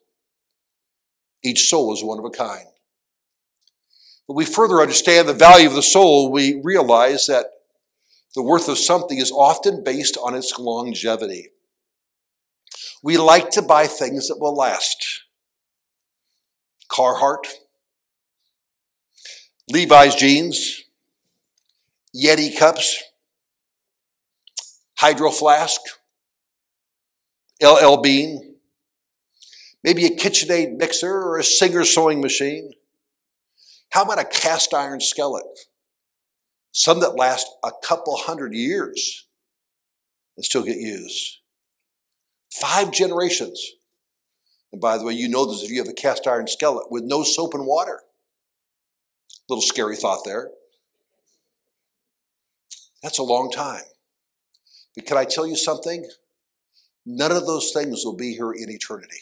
Each 1.43 1.69
soul 1.69 1.93
is 1.93 2.03
one 2.03 2.19
of 2.19 2.25
a 2.25 2.29
kind. 2.29 2.67
When 4.25 4.37
we 4.37 4.45
further 4.45 4.81
understand 4.81 5.27
the 5.27 5.33
value 5.33 5.67
of 5.67 5.75
the 5.75 5.81
soul, 5.81 6.31
we 6.31 6.61
realize 6.63 7.27
that 7.27 7.45
the 8.33 8.43
worth 8.43 8.67
of 8.67 8.77
something 8.77 9.17
is 9.17 9.31
often 9.31 9.83
based 9.83 10.17
on 10.21 10.35
its 10.35 10.57
longevity. 10.57 11.49
We 13.03 13.17
like 13.17 13.51
to 13.51 13.61
buy 13.61 13.87
things 13.87 14.27
that 14.27 14.39
will 14.39 14.55
last. 14.55 15.23
Carhartt, 16.91 17.45
Levi's 19.69 20.15
jeans, 20.15 20.83
Yeti 22.15 22.57
cups, 22.57 23.03
Hydro 24.97 25.31
Flask, 25.31 25.81
LL 27.61 27.97
Bean, 28.01 28.55
maybe 29.83 30.05
a 30.05 30.09
KitchenAid 30.09 30.77
mixer 30.77 31.11
or 31.11 31.37
a 31.37 31.43
Singer 31.43 31.83
sewing 31.83 32.21
machine. 32.21 32.71
How 33.91 34.03
about 34.03 34.19
a 34.19 34.25
cast 34.25 34.73
iron 34.73 34.99
skillet? 34.99 35.45
Some 36.71 36.99
that 36.99 37.15
last 37.15 37.47
a 37.63 37.71
couple 37.83 38.17
hundred 38.17 38.53
years 38.53 39.27
and 40.35 40.43
still 40.43 40.63
get 40.63 40.77
used. 40.77 41.39
Five 42.51 42.91
generations. 42.91 43.73
And 44.71 44.81
by 44.81 44.97
the 44.97 45.05
way, 45.05 45.13
you 45.13 45.29
know 45.29 45.45
this 45.45 45.63
if 45.63 45.71
you 45.71 45.79
have 45.79 45.87
a 45.87 45.93
cast 45.93 46.27
iron 46.27 46.47
skillet 46.47 46.91
with 46.91 47.03
no 47.03 47.23
soap 47.23 47.53
and 47.53 47.65
water. 47.65 48.01
Little 49.47 49.61
scary 49.61 49.95
thought 49.95 50.25
there. 50.25 50.49
That's 53.01 53.19
a 53.19 53.23
long 53.23 53.51
time. 53.51 53.83
But 54.95 55.05
can 55.05 55.17
I 55.17 55.25
tell 55.25 55.45
you 55.45 55.55
something? 55.55 56.09
None 57.05 57.31
of 57.31 57.45
those 57.45 57.71
things 57.71 58.03
will 58.03 58.15
be 58.15 58.33
here 58.33 58.51
in 58.51 58.69
eternity. 58.69 59.19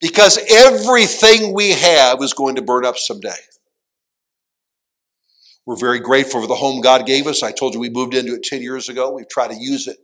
Because 0.00 0.38
everything 0.50 1.54
we 1.54 1.70
have 1.70 2.22
is 2.22 2.34
going 2.34 2.56
to 2.56 2.62
burn 2.62 2.84
up 2.84 2.98
someday. 2.98 3.36
We're 5.64 5.76
very 5.76 5.98
grateful 5.98 6.42
for 6.42 6.46
the 6.46 6.54
home 6.54 6.80
God 6.80 7.06
gave 7.06 7.26
us. 7.26 7.42
I 7.42 7.50
told 7.50 7.74
you 7.74 7.80
we 7.80 7.90
moved 7.90 8.14
into 8.14 8.34
it 8.34 8.44
10 8.44 8.62
years 8.62 8.88
ago. 8.88 9.10
We've 9.10 9.28
tried 9.28 9.48
to 9.48 9.56
use 9.56 9.88
it 9.88 9.96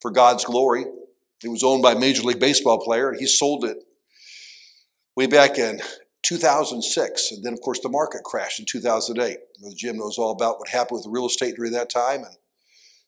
for 0.00 0.10
God's 0.10 0.44
glory. 0.44 0.84
It 1.42 1.48
was 1.48 1.64
owned 1.64 1.82
by 1.82 1.92
a 1.92 1.98
Major 1.98 2.22
League 2.22 2.38
Baseball 2.38 2.78
player, 2.78 3.08
and 3.08 3.18
he 3.18 3.26
sold 3.26 3.64
it 3.64 3.78
way 5.16 5.26
back 5.26 5.58
in 5.58 5.80
2006, 6.22 7.32
and 7.32 7.42
then 7.42 7.54
of 7.54 7.60
course 7.62 7.80
the 7.80 7.88
market 7.88 8.22
crashed 8.22 8.60
in 8.60 8.66
2008. 8.66 9.38
Jim 9.74 9.96
knows 9.96 10.18
all 10.18 10.30
about 10.30 10.58
what 10.58 10.68
happened 10.68 10.98
with 10.98 11.12
real 11.12 11.26
estate 11.26 11.56
during 11.56 11.72
that 11.72 11.90
time, 11.90 12.24
and 12.24 12.36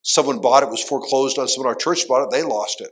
someone 0.02 0.40
bought 0.40 0.62
it, 0.62 0.70
was 0.70 0.83
foreclosed 0.83 1.38
on. 1.38 1.46
Someone 1.46 1.68
our 1.68 1.78
church 1.78 2.09
bought 2.09 2.24
it, 2.24 2.31
they 2.31 2.42
lost 2.42 2.81
it. 2.81 2.90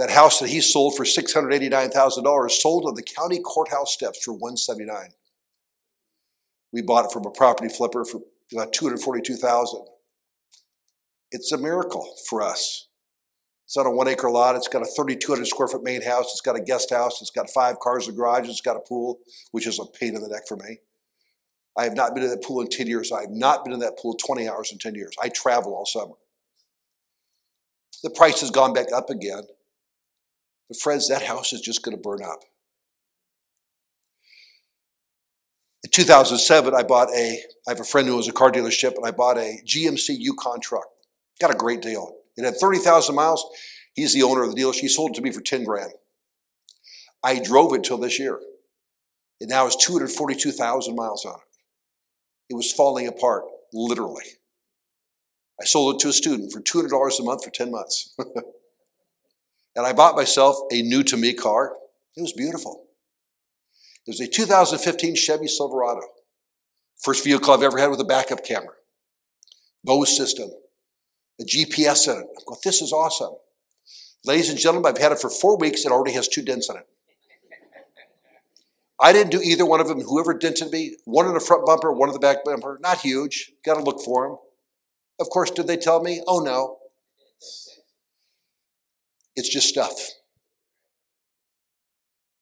That 0.00 0.12
house 0.12 0.38
that 0.38 0.48
he 0.48 0.62
sold 0.62 0.96
for 0.96 1.04
$689,000 1.04 2.50
sold 2.50 2.86
on 2.86 2.94
the 2.94 3.02
county 3.02 3.38
courthouse 3.38 3.92
steps 3.92 4.24
for 4.24 4.32
179 4.32 5.10
We 6.72 6.80
bought 6.80 7.04
it 7.04 7.12
from 7.12 7.26
a 7.26 7.30
property 7.30 7.68
flipper 7.68 8.06
for 8.06 8.22
about 8.50 8.72
242000 8.72 9.84
It's 11.30 11.52
a 11.52 11.58
miracle 11.58 12.14
for 12.26 12.40
us. 12.40 12.88
It's 13.66 13.76
on 13.76 13.84
a 13.84 13.90
one 13.90 14.08
acre 14.08 14.30
lot. 14.30 14.56
It's 14.56 14.68
got 14.68 14.80
a 14.80 14.86
3,200 14.86 15.46
square 15.46 15.68
foot 15.68 15.84
main 15.84 16.00
house. 16.00 16.32
It's 16.32 16.40
got 16.40 16.56
a 16.56 16.62
guest 16.62 16.88
house. 16.88 17.20
It's 17.20 17.30
got 17.30 17.50
five 17.50 17.78
cars, 17.78 18.08
a 18.08 18.12
garage. 18.12 18.48
It's 18.48 18.62
got 18.62 18.78
a 18.78 18.80
pool, 18.80 19.18
which 19.50 19.66
is 19.66 19.78
a 19.78 19.84
pain 19.84 20.16
in 20.16 20.22
the 20.22 20.28
neck 20.28 20.48
for 20.48 20.56
me. 20.56 20.78
I 21.76 21.84
have 21.84 21.94
not 21.94 22.14
been 22.14 22.24
in 22.24 22.30
that 22.30 22.42
pool 22.42 22.62
in 22.62 22.70
10 22.70 22.86
years. 22.86 23.12
I 23.12 23.20
have 23.20 23.30
not 23.32 23.66
been 23.66 23.74
in 23.74 23.80
that 23.80 23.98
pool 23.98 24.14
20 24.14 24.48
hours 24.48 24.72
in 24.72 24.78
10 24.78 24.94
years. 24.94 25.12
I 25.22 25.28
travel 25.28 25.74
all 25.74 25.84
summer. 25.84 26.14
The 28.02 28.08
price 28.08 28.40
has 28.40 28.50
gone 28.50 28.72
back 28.72 28.90
up 28.94 29.10
again. 29.10 29.42
But, 30.70 30.78
friends, 30.78 31.08
that 31.08 31.22
house 31.22 31.52
is 31.52 31.60
just 31.60 31.82
going 31.82 31.96
to 31.96 32.00
burn 32.00 32.22
up. 32.22 32.44
In 35.82 35.90
2007, 35.90 36.72
I 36.72 36.84
bought 36.84 37.08
a, 37.10 37.42
I 37.66 37.70
have 37.70 37.80
a 37.80 37.84
friend 37.84 38.06
who 38.06 38.14
owns 38.14 38.28
a 38.28 38.32
car 38.32 38.52
dealership, 38.52 38.94
and 38.94 39.04
I 39.04 39.10
bought 39.10 39.36
a 39.36 39.58
GMC 39.66 40.14
Yukon 40.20 40.60
truck. 40.60 40.86
Got 41.40 41.52
a 41.52 41.58
great 41.58 41.82
deal. 41.82 42.14
It 42.36 42.44
had 42.44 42.56
30,000 42.56 43.16
miles. 43.16 43.44
He's 43.94 44.14
the 44.14 44.22
owner 44.22 44.44
of 44.44 44.54
the 44.54 44.62
dealership. 44.62 44.82
He 44.82 44.88
sold 44.88 45.10
it 45.10 45.14
to 45.14 45.22
me 45.22 45.32
for 45.32 45.40
10 45.40 45.64
grand. 45.64 45.90
I 47.24 47.40
drove 47.40 47.74
it 47.74 47.82
till 47.82 47.98
this 47.98 48.20
year. 48.20 48.38
It 49.40 49.48
now 49.48 49.64
has 49.64 49.74
242,000 49.74 50.94
miles 50.94 51.24
on 51.24 51.34
it. 51.34 51.58
It 52.50 52.54
was 52.54 52.72
falling 52.72 53.08
apart, 53.08 53.42
literally. 53.72 54.24
I 55.60 55.64
sold 55.64 55.96
it 55.96 55.98
to 56.02 56.08
a 56.08 56.12
student 56.12 56.52
for 56.52 56.60
$200 56.60 57.18
a 57.18 57.22
month 57.24 57.42
for 57.42 57.50
10 57.50 57.72
months. 57.72 58.14
and 59.76 59.86
I 59.86 59.92
bought 59.92 60.16
myself 60.16 60.56
a 60.72 60.82
new 60.82 61.02
to 61.04 61.16
me 61.16 61.32
car. 61.32 61.76
It 62.16 62.22
was 62.22 62.32
beautiful. 62.32 62.86
It 64.06 64.10
was 64.10 64.20
a 64.20 64.26
2015 64.26 65.14
Chevy 65.14 65.46
Silverado. 65.46 66.02
First 67.02 67.24
vehicle 67.24 67.52
I've 67.52 67.62
ever 67.62 67.78
had 67.78 67.90
with 67.90 68.00
a 68.00 68.04
backup 68.04 68.44
camera. 68.44 68.74
Bose 69.84 70.14
system, 70.14 70.50
a 71.40 71.44
GPS 71.44 72.06
in 72.08 72.20
it. 72.20 72.26
I 72.36 72.42
go, 72.46 72.56
this 72.62 72.82
is 72.82 72.92
awesome. 72.92 73.34
Ladies 74.24 74.50
and 74.50 74.58
gentlemen, 74.58 74.92
I've 74.92 75.00
had 75.00 75.12
it 75.12 75.18
for 75.18 75.30
four 75.30 75.56
weeks. 75.56 75.86
It 75.86 75.92
already 75.92 76.12
has 76.12 76.28
two 76.28 76.42
dents 76.42 76.68
in 76.68 76.76
it. 76.76 76.86
I 79.00 79.14
didn't 79.14 79.30
do 79.30 79.40
either 79.40 79.64
one 79.64 79.80
of 79.80 79.88
them. 79.88 80.02
Whoever 80.02 80.34
dented 80.34 80.70
me, 80.70 80.96
one 81.04 81.26
in 81.26 81.32
the 81.32 81.40
front 81.40 81.64
bumper, 81.64 81.90
one 81.90 82.10
in 82.10 82.12
the 82.12 82.18
back 82.18 82.44
bumper, 82.44 82.78
not 82.82 83.00
huge. 83.00 83.52
Got 83.64 83.76
to 83.76 83.82
look 83.82 84.02
for 84.04 84.28
them. 84.28 84.36
Of 85.18 85.30
course, 85.30 85.50
did 85.50 85.66
they 85.66 85.78
tell 85.78 86.02
me? 86.02 86.22
Oh 86.26 86.40
no. 86.40 86.79
It's 89.40 89.48
just 89.48 89.70
stuff. 89.70 89.94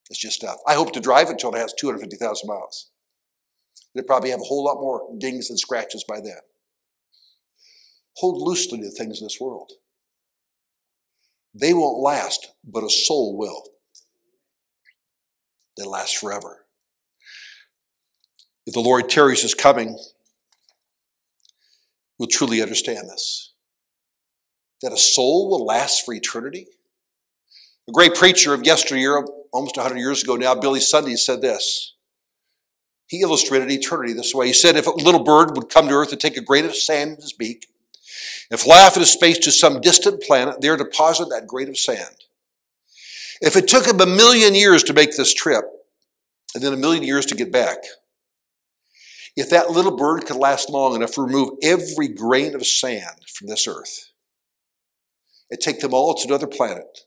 It's 0.09 0.19
just 0.19 0.35
stuff. 0.35 0.57
I 0.67 0.73
hope 0.73 0.91
to 0.91 0.99
drive 0.99 1.27
it 1.27 1.31
until 1.31 1.55
it 1.55 1.59
has 1.59 1.73
250,000 1.79 2.45
miles. 2.45 2.89
It'll 3.95 4.05
probably 4.05 4.31
have 4.31 4.41
a 4.41 4.43
whole 4.43 4.65
lot 4.65 4.81
more 4.81 5.07
dings 5.17 5.49
and 5.49 5.57
scratches 5.57 6.03
by 6.05 6.19
then. 6.19 6.41
Hold 8.17 8.45
loosely 8.45 8.81
to 8.81 8.89
things 8.89 9.21
in 9.21 9.25
this 9.27 9.39
world. 9.39 9.71
They 11.53 11.73
won't 11.73 12.03
last, 12.03 12.51
but 12.65 12.83
a 12.83 12.89
soul 12.89 13.37
will. 13.37 13.63
They 15.77 15.85
last 15.85 16.17
forever. 16.17 16.65
If 18.65 18.73
the 18.73 18.81
Lord 18.81 19.07
tarries 19.07 19.43
his 19.43 19.53
coming, 19.53 19.97
we'll 22.17 22.27
truly 22.27 22.61
understand 22.61 23.09
this. 23.09 23.53
That 24.81 24.91
a 24.91 24.97
soul 24.97 25.49
will 25.49 25.65
last 25.65 26.05
for 26.05 26.13
eternity. 26.13 26.67
A 27.89 27.91
great 27.91 28.13
preacher 28.13 28.53
of 28.53 28.67
yesteryear, 28.67 29.25
almost 29.51 29.75
100 29.75 29.97
years 29.97 30.21
ago 30.21 30.35
now, 30.35 30.53
Billy 30.53 30.79
Sunday, 30.79 31.15
said 31.15 31.41
this. 31.41 31.95
He 33.07 33.21
illustrated 33.21 33.71
eternity 33.71 34.13
this 34.13 34.31
way. 34.31 34.45
He 34.45 34.53
said, 34.53 34.75
if 34.75 34.85
a 34.85 34.91
little 34.91 35.23
bird 35.23 35.55
would 35.55 35.69
come 35.69 35.87
to 35.87 35.95
earth 35.95 36.11
and 36.11 36.21
take 36.21 36.37
a 36.37 36.41
grain 36.41 36.65
of 36.65 36.75
sand 36.75 37.13
in 37.13 37.15
his 37.15 37.33
beak 37.33 37.65
and 38.51 38.59
fly 38.59 38.83
off 38.83 38.95
into 38.95 39.07
space 39.07 39.39
to 39.39 39.51
some 39.51 39.81
distant 39.81 40.21
planet, 40.21 40.61
there 40.61 40.77
deposit 40.77 41.29
that 41.31 41.47
grain 41.47 41.67
of 41.67 41.79
sand. 41.79 42.15
If 43.41 43.55
it 43.55 43.67
took 43.67 43.87
him 43.87 43.99
a 43.99 44.05
million 44.05 44.53
years 44.53 44.83
to 44.83 44.93
make 44.93 45.17
this 45.17 45.33
trip, 45.33 45.65
and 46.53 46.63
then 46.63 46.73
a 46.73 46.77
million 46.77 47.01
years 47.01 47.25
to 47.25 47.35
get 47.35 47.51
back, 47.51 47.77
if 49.35 49.49
that 49.49 49.71
little 49.71 49.97
bird 49.97 50.27
could 50.27 50.37
last 50.37 50.69
long 50.69 50.95
enough 50.95 51.13
to 51.13 51.25
remove 51.25 51.57
every 51.63 52.07
grain 52.07 52.53
of 52.53 52.67
sand 52.67 53.27
from 53.33 53.47
this 53.47 53.67
earth 53.67 54.11
and 55.49 55.59
take 55.59 55.79
them 55.79 55.95
all 55.95 56.13
to 56.13 56.27
another 56.27 56.45
planet, 56.45 57.05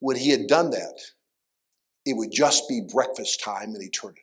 when 0.00 0.16
he 0.16 0.30
had 0.30 0.46
done 0.46 0.70
that, 0.70 1.00
it 2.04 2.16
would 2.16 2.32
just 2.32 2.68
be 2.68 2.80
breakfast 2.92 3.42
time 3.42 3.74
in 3.74 3.82
eternity. 3.82 4.22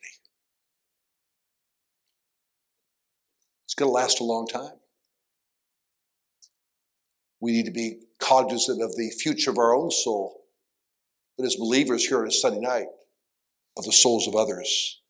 It's 3.64 3.74
going 3.74 3.88
to 3.88 3.94
last 3.94 4.20
a 4.20 4.24
long 4.24 4.46
time. 4.46 4.72
We 7.40 7.52
need 7.52 7.66
to 7.66 7.70
be 7.70 8.00
cognizant 8.18 8.82
of 8.82 8.96
the 8.96 9.10
future 9.10 9.50
of 9.50 9.58
our 9.58 9.74
own 9.74 9.90
soul. 9.90 10.42
But 11.36 11.46
as 11.46 11.54
believers 11.54 12.06
here 12.06 12.20
on 12.20 12.26
a 12.26 12.32
Sunday 12.32 12.60
night, 12.60 12.86
of 13.78 13.84
the 13.84 13.92
souls 13.92 14.26
of 14.26 14.34
others. 14.34 15.00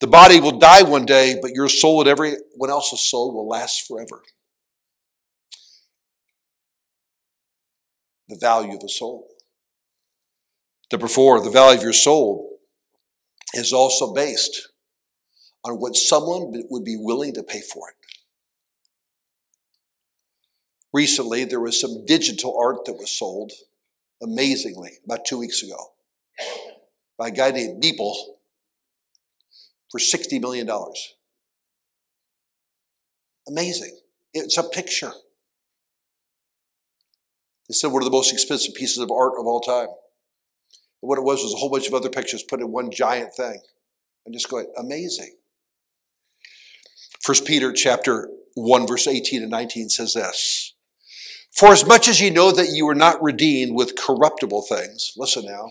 The 0.00 0.06
body 0.06 0.40
will 0.40 0.58
die 0.58 0.82
one 0.82 1.06
day, 1.06 1.38
but 1.40 1.52
your 1.52 1.68
soul 1.68 2.00
and 2.00 2.08
everyone 2.08 2.68
else's 2.68 3.00
soul 3.00 3.32
will 3.32 3.48
last 3.48 3.86
forever. 3.86 4.22
The 8.28 8.38
value 8.40 8.74
of 8.76 8.82
a 8.84 8.88
soul. 8.88 9.28
Number 10.90 11.08
four, 11.08 11.42
the 11.42 11.50
value 11.50 11.78
of 11.78 11.82
your 11.84 11.92
soul 11.92 12.58
is 13.54 13.72
also 13.72 14.12
based 14.14 14.68
on 15.64 15.74
what 15.74 15.96
someone 15.96 16.52
would 16.70 16.84
be 16.84 16.96
willing 16.98 17.34
to 17.34 17.42
pay 17.42 17.60
for 17.60 17.90
it. 17.90 17.94
Recently, 20.92 21.44
there 21.44 21.60
was 21.60 21.78
some 21.80 22.06
digital 22.06 22.58
art 22.58 22.86
that 22.86 22.94
was 22.94 23.10
sold, 23.10 23.52
amazingly, 24.22 24.92
about 25.04 25.26
two 25.26 25.38
weeks 25.38 25.62
ago, 25.62 25.92
by 27.18 27.28
a 27.28 27.30
guy 27.30 27.50
named 27.50 27.82
Beeple 27.82 28.14
for 29.90 29.98
$60 29.98 30.40
million. 30.40 30.68
Amazing. 33.46 33.98
It's 34.32 34.56
a 34.56 34.62
picture. 34.62 35.12
They 37.68 37.74
said 37.74 37.92
one 37.92 38.02
of 38.02 38.06
the 38.06 38.10
most 38.10 38.32
expensive 38.32 38.74
pieces 38.74 38.98
of 38.98 39.10
art 39.10 39.34
of 39.38 39.46
all 39.46 39.60
time. 39.60 39.88
What 41.00 41.18
it 41.18 41.24
was 41.24 41.42
was 41.42 41.54
a 41.54 41.56
whole 41.56 41.70
bunch 41.70 41.86
of 41.86 41.94
other 41.94 42.10
pictures 42.10 42.42
put 42.42 42.60
in 42.60 42.72
one 42.72 42.90
giant 42.90 43.34
thing. 43.34 43.60
And 44.26 44.34
just 44.34 44.50
go, 44.50 44.64
amazing. 44.76 45.36
First 47.22 47.46
Peter 47.46 47.72
chapter 47.72 48.28
1, 48.54 48.86
verse 48.86 49.06
18 49.06 49.42
and 49.42 49.50
19 49.50 49.88
says 49.88 50.14
this. 50.14 50.74
For 51.52 51.72
as 51.72 51.86
much 51.86 52.08
as 52.08 52.20
ye 52.20 52.30
know 52.30 52.52
that 52.52 52.70
you 52.72 52.86
were 52.86 52.94
not 52.94 53.22
redeemed 53.22 53.74
with 53.74 53.96
corruptible 53.96 54.62
things, 54.68 55.12
listen 55.16 55.44
now. 55.44 55.70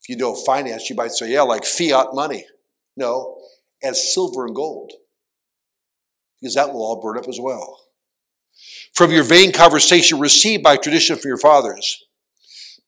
If 0.00 0.08
you 0.08 0.16
know 0.16 0.34
finance, 0.34 0.90
you 0.90 0.96
might 0.96 1.12
say, 1.12 1.32
yeah, 1.32 1.42
like 1.42 1.64
fiat 1.64 2.08
money. 2.12 2.46
No, 2.96 3.38
as 3.82 4.12
silver 4.12 4.46
and 4.46 4.54
gold. 4.54 4.92
Because 6.40 6.54
that 6.54 6.72
will 6.72 6.82
all 6.82 7.00
burn 7.00 7.18
up 7.18 7.28
as 7.28 7.38
well. 7.40 7.80
From 8.94 9.10
your 9.10 9.24
vain 9.24 9.52
conversation 9.52 10.20
received 10.20 10.62
by 10.62 10.76
tradition 10.76 11.16
from 11.16 11.28
your 11.28 11.38
fathers, 11.38 12.04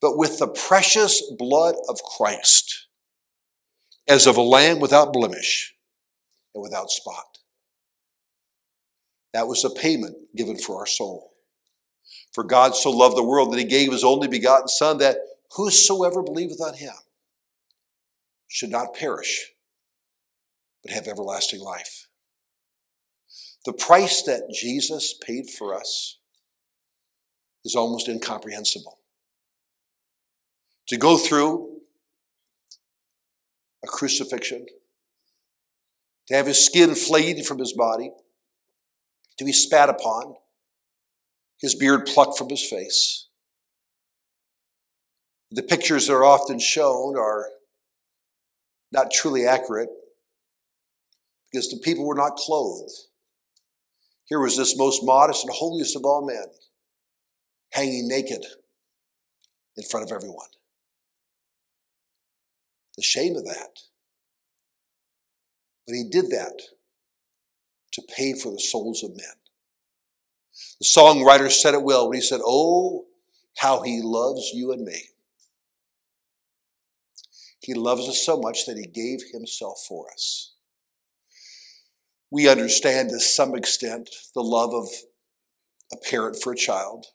but 0.00 0.16
with 0.16 0.38
the 0.38 0.48
precious 0.48 1.22
blood 1.38 1.74
of 1.88 2.02
Christ, 2.02 2.86
as 4.08 4.26
of 4.26 4.36
a 4.36 4.42
lamb 4.42 4.80
without 4.80 5.12
blemish 5.12 5.74
and 6.54 6.62
without 6.62 6.90
spot. 6.90 7.38
That 9.32 9.48
was 9.48 9.64
a 9.64 9.70
payment 9.70 10.16
given 10.34 10.56
for 10.58 10.78
our 10.78 10.86
soul. 10.86 11.32
For 12.32 12.44
God 12.44 12.74
so 12.74 12.90
loved 12.90 13.16
the 13.16 13.24
world 13.24 13.52
that 13.52 13.58
he 13.58 13.64
gave 13.64 13.92
his 13.92 14.04
only 14.04 14.28
begotten 14.28 14.68
Son, 14.68 14.98
that 14.98 15.18
whosoever 15.56 16.22
believeth 16.22 16.60
on 16.60 16.74
him 16.74 16.94
should 18.48 18.70
not 18.70 18.94
perish, 18.94 19.52
but 20.82 20.92
have 20.92 21.08
everlasting 21.08 21.60
life. 21.60 22.06
The 23.64 23.72
price 23.72 24.22
that 24.22 24.50
Jesus 24.54 25.14
paid 25.14 25.50
for 25.50 25.74
us 25.74 26.18
is 27.64 27.74
almost 27.74 28.08
incomprehensible. 28.08 29.00
To 30.88 30.96
go 30.96 31.18
through 31.18 31.80
a 33.82 33.86
crucifixion, 33.86 34.66
to 36.28 36.34
have 36.34 36.46
his 36.46 36.64
skin 36.64 36.94
flayed 36.94 37.44
from 37.44 37.58
his 37.58 37.72
body, 37.72 38.12
to 39.38 39.44
be 39.44 39.52
spat 39.52 39.88
upon, 39.88 40.36
his 41.60 41.74
beard 41.74 42.06
plucked 42.06 42.38
from 42.38 42.48
his 42.48 42.62
face, 42.62 43.28
The 45.50 45.62
pictures 45.62 46.06
that 46.06 46.12
are 46.12 46.24
often 46.24 46.58
shown 46.58 47.16
are 47.16 47.46
not 48.92 49.10
truly 49.10 49.46
accurate 49.46 49.88
because 51.50 51.70
the 51.70 51.78
people 51.78 52.04
were 52.04 52.14
not 52.14 52.36
clothed. 52.36 52.92
Here 54.26 54.40
was 54.40 54.56
this 54.56 54.76
most 54.76 55.04
modest 55.04 55.44
and 55.44 55.54
holiest 55.54 55.96
of 55.96 56.04
all 56.04 56.26
men 56.26 56.46
hanging 57.72 58.08
naked 58.08 58.44
in 59.76 59.84
front 59.84 60.04
of 60.04 60.14
everyone. 60.14 60.48
The 62.96 63.02
shame 63.02 63.36
of 63.36 63.44
that. 63.44 63.80
But 65.86 65.94
he 65.94 66.04
did 66.04 66.30
that 66.30 66.60
to 67.92 68.02
pay 68.16 68.34
for 68.34 68.52
the 68.52 68.60
souls 68.60 69.02
of 69.02 69.10
men. 69.10 69.36
The 70.80 70.86
songwriter 70.86 71.50
said 71.50 71.74
it 71.74 71.82
well 71.82 72.08
when 72.08 72.16
he 72.16 72.22
said, 72.22 72.40
Oh, 72.44 73.06
how 73.58 73.82
he 73.82 74.00
loves 74.02 74.50
you 74.52 74.72
and 74.72 74.84
me. 74.84 75.02
He 77.60 77.74
loves 77.74 78.08
us 78.08 78.24
so 78.24 78.38
much 78.38 78.66
that 78.66 78.76
he 78.76 78.86
gave 78.86 79.20
himself 79.32 79.84
for 79.88 80.10
us. 80.12 80.54
We 82.30 82.48
understand 82.48 83.10
to 83.10 83.20
some 83.20 83.54
extent 83.54 84.10
the 84.34 84.42
love 84.42 84.74
of 84.74 84.88
a 85.92 85.96
parent 85.96 86.36
for 86.42 86.52
a 86.52 86.56
child. 86.56 87.06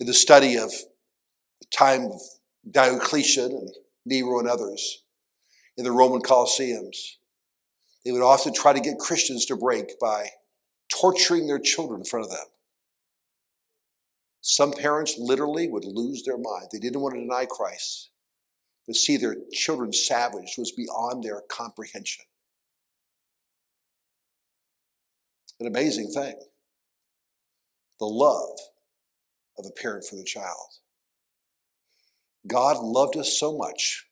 In 0.00 0.06
the 0.06 0.14
study 0.14 0.56
of 0.56 0.70
the 0.70 1.66
time 1.70 2.06
of 2.06 2.20
Diocletian 2.68 3.52
and 3.52 3.70
Nero 4.04 4.38
and 4.38 4.48
others 4.48 5.04
in 5.76 5.84
the 5.84 5.92
Roman 5.92 6.20
Colosseums, 6.20 7.16
they 8.04 8.12
would 8.12 8.22
often 8.22 8.52
try 8.52 8.72
to 8.72 8.80
get 8.80 8.98
Christians 8.98 9.46
to 9.46 9.56
break 9.56 9.98
by 9.98 10.28
torturing 10.88 11.46
their 11.46 11.58
children 11.58 12.00
in 12.00 12.04
front 12.04 12.26
of 12.26 12.30
them. 12.30 12.46
Some 14.40 14.72
parents 14.72 15.16
literally 15.18 15.68
would 15.68 15.84
lose 15.86 16.22
their 16.22 16.36
mind. 16.36 16.68
They 16.70 16.78
didn't 16.78 17.00
want 17.00 17.14
to 17.14 17.20
deny 17.20 17.46
Christ, 17.48 18.10
but 18.86 18.94
see 18.94 19.16
their 19.16 19.36
children 19.52 19.92
savaged 19.92 20.58
was 20.58 20.70
beyond 20.70 21.24
their 21.24 21.42
comprehension. 21.48 22.26
An 25.60 25.66
amazing 25.66 26.10
thing. 26.10 26.34
The 28.00 28.06
love 28.06 28.58
of 29.56 29.64
a 29.66 29.80
parent 29.80 30.04
for 30.04 30.16
the 30.16 30.24
child. 30.24 30.78
God 32.46 32.78
loved 32.78 33.16
us 33.16 33.38
so 33.38 33.56
much 33.56 34.06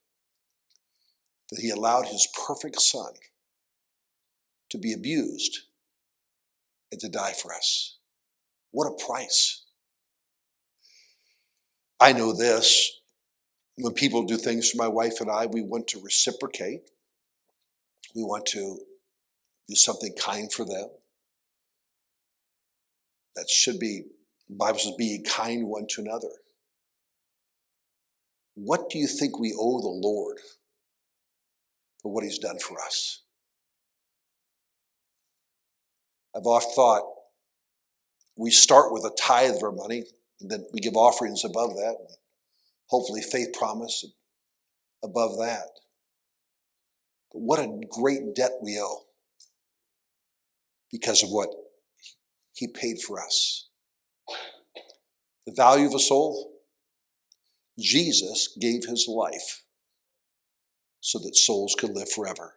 that 1.50 1.60
he 1.60 1.70
allowed 1.70 2.06
his 2.06 2.26
perfect 2.46 2.80
son 2.80 3.12
to 4.70 4.78
be 4.78 4.92
abused 4.92 5.60
and 6.90 7.00
to 7.00 7.08
die 7.08 7.32
for 7.32 7.52
us. 7.54 7.98
What 8.70 8.86
a 8.86 9.04
price. 9.04 9.64
I 12.00 12.12
know 12.12 12.32
this. 12.32 13.00
When 13.76 13.94
people 13.94 14.24
do 14.24 14.36
things 14.36 14.70
for 14.70 14.78
my 14.78 14.88
wife 14.88 15.20
and 15.20 15.30
I, 15.30 15.46
we 15.46 15.62
want 15.62 15.88
to 15.88 16.00
reciprocate. 16.02 16.90
We 18.14 18.22
want 18.22 18.46
to 18.46 18.78
do 19.68 19.74
something 19.74 20.14
kind 20.18 20.52
for 20.52 20.64
them. 20.64 20.88
That 23.36 23.48
should 23.48 23.78
be, 23.78 24.04
the 24.48 24.56
Bible 24.56 24.78
says, 24.78 24.92
being 24.98 25.24
kind 25.24 25.68
one 25.68 25.86
to 25.90 26.02
another. 26.02 26.41
What 28.54 28.90
do 28.90 28.98
you 28.98 29.06
think 29.06 29.38
we 29.38 29.54
owe 29.58 29.80
the 29.80 29.88
Lord 29.88 30.38
for 32.00 32.12
what 32.12 32.24
He's 32.24 32.38
done 32.38 32.58
for 32.58 32.80
us? 32.80 33.22
I've 36.34 36.46
often 36.46 36.72
thought 36.74 37.04
we 38.36 38.50
start 38.50 38.92
with 38.92 39.04
a 39.04 39.14
tithe 39.20 39.56
of 39.56 39.62
our 39.62 39.72
money, 39.72 40.04
and 40.40 40.50
then 40.50 40.66
we 40.72 40.80
give 40.80 40.96
offerings 40.96 41.44
above 41.44 41.74
that, 41.76 41.96
and 41.98 42.08
hopefully 42.88 43.20
faith 43.20 43.52
promise 43.52 44.04
above 45.04 45.38
that. 45.38 45.68
But 47.32 47.40
what 47.40 47.60
a 47.60 47.80
great 47.90 48.34
debt 48.34 48.52
we 48.62 48.78
owe 48.78 49.02
because 50.90 51.22
of 51.22 51.30
what 51.30 51.48
he 52.54 52.68
paid 52.68 53.00
for 53.00 53.22
us. 53.22 53.68
The 55.46 55.54
value 55.56 55.86
of 55.86 55.94
a 55.94 55.98
soul, 55.98 56.51
Jesus 57.78 58.56
gave 58.60 58.84
his 58.86 59.06
life 59.08 59.64
so 61.00 61.18
that 61.18 61.36
souls 61.36 61.74
could 61.78 61.94
live 61.94 62.10
forever 62.10 62.56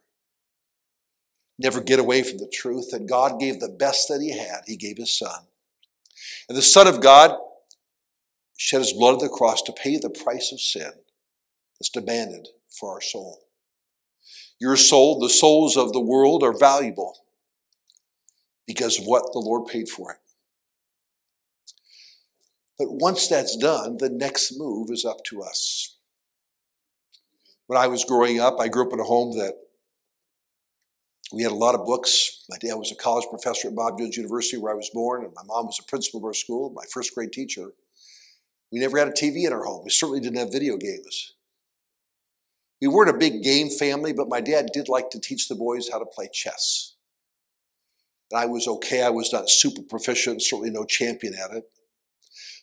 never 1.57 1.81
get 1.81 1.99
away 1.99 2.23
from 2.23 2.37
the 2.37 2.51
truth 2.51 2.91
that 2.91 3.07
God 3.07 3.39
gave 3.39 3.59
the 3.59 3.69
best 3.69 4.07
that 4.09 4.21
He 4.21 4.37
had. 4.37 4.61
He 4.65 4.75
gave 4.75 4.97
His 4.97 5.17
Son. 5.17 5.45
And 6.47 6.57
the 6.57 6.61
Son 6.61 6.87
of 6.87 7.01
God 7.01 7.37
shed 8.57 8.79
His 8.79 8.93
blood 8.93 9.15
at 9.15 9.19
the 9.21 9.29
cross 9.29 9.61
to 9.63 9.73
pay 9.73 9.97
the 9.97 10.09
price 10.09 10.51
of 10.51 10.59
sin 10.59 10.91
that's 11.79 11.89
demanded 11.89 12.47
for 12.69 12.93
our 12.93 13.01
soul. 13.01 13.41
Your 14.59 14.77
soul, 14.77 15.19
the 15.19 15.29
souls 15.29 15.75
of 15.75 15.91
the 15.91 16.01
world 16.01 16.43
are 16.43 16.57
valuable 16.57 17.17
because 18.65 18.99
of 18.99 19.05
what 19.05 19.33
the 19.33 19.39
Lord 19.39 19.67
paid 19.67 19.89
for 19.89 20.11
it. 20.11 20.17
But 22.77 22.91
once 22.91 23.27
that's 23.27 23.55
done, 23.55 23.97
the 23.97 24.09
next 24.09 24.57
move 24.57 24.89
is 24.89 25.05
up 25.05 25.23
to 25.25 25.41
us. 25.41 25.97
When 27.67 27.79
I 27.79 27.87
was 27.87 28.03
growing 28.03 28.39
up, 28.39 28.59
I 28.59 28.67
grew 28.67 28.85
up 28.85 28.93
in 28.93 28.99
a 28.99 29.03
home 29.03 29.37
that 29.37 29.53
we 31.33 31.43
had 31.43 31.51
a 31.51 31.55
lot 31.55 31.73
of 31.73 31.85
books. 31.85 32.45
My 32.49 32.57
dad 32.57 32.75
was 32.75 32.91
a 32.91 32.95
college 32.95 33.25
professor 33.29 33.69
at 33.69 33.75
Bob 33.75 33.97
Jones 33.97 34.17
University, 34.17 34.57
where 34.57 34.73
I 34.73 34.75
was 34.75 34.89
born, 34.93 35.23
and 35.23 35.33
my 35.33 35.41
mom 35.45 35.65
was 35.65 35.79
a 35.79 35.89
principal 35.89 36.19
of 36.19 36.25
our 36.25 36.33
school, 36.33 36.69
my 36.69 36.83
first 36.91 37.15
grade 37.15 37.31
teacher. 37.31 37.69
We 38.71 38.79
never 38.79 38.99
had 38.99 39.07
a 39.07 39.11
TV 39.11 39.47
in 39.47 39.53
our 39.53 39.63
home. 39.63 39.83
We 39.83 39.89
certainly 39.89 40.19
didn't 40.19 40.37
have 40.37 40.51
video 40.51 40.77
games. 40.77 41.33
We 42.81 42.87
weren't 42.87 43.09
a 43.09 43.17
big 43.17 43.41
game 43.41 43.69
family, 43.69 44.13
but 44.13 44.29
my 44.29 44.41
dad 44.41 44.67
did 44.73 44.89
like 44.89 45.09
to 45.11 45.19
teach 45.19 45.47
the 45.47 45.55
boys 45.55 45.89
how 45.91 45.97
to 45.97 46.05
play 46.05 46.29
chess. 46.31 46.95
And 48.31 48.39
I 48.39 48.45
was 48.45 48.67
okay. 48.67 49.01
I 49.01 49.09
was 49.09 49.31
not 49.31 49.49
super 49.49 49.81
proficient, 49.81 50.41
certainly 50.41 50.71
no 50.71 50.83
champion 50.83 51.33
at 51.33 51.55
it. 51.55 51.63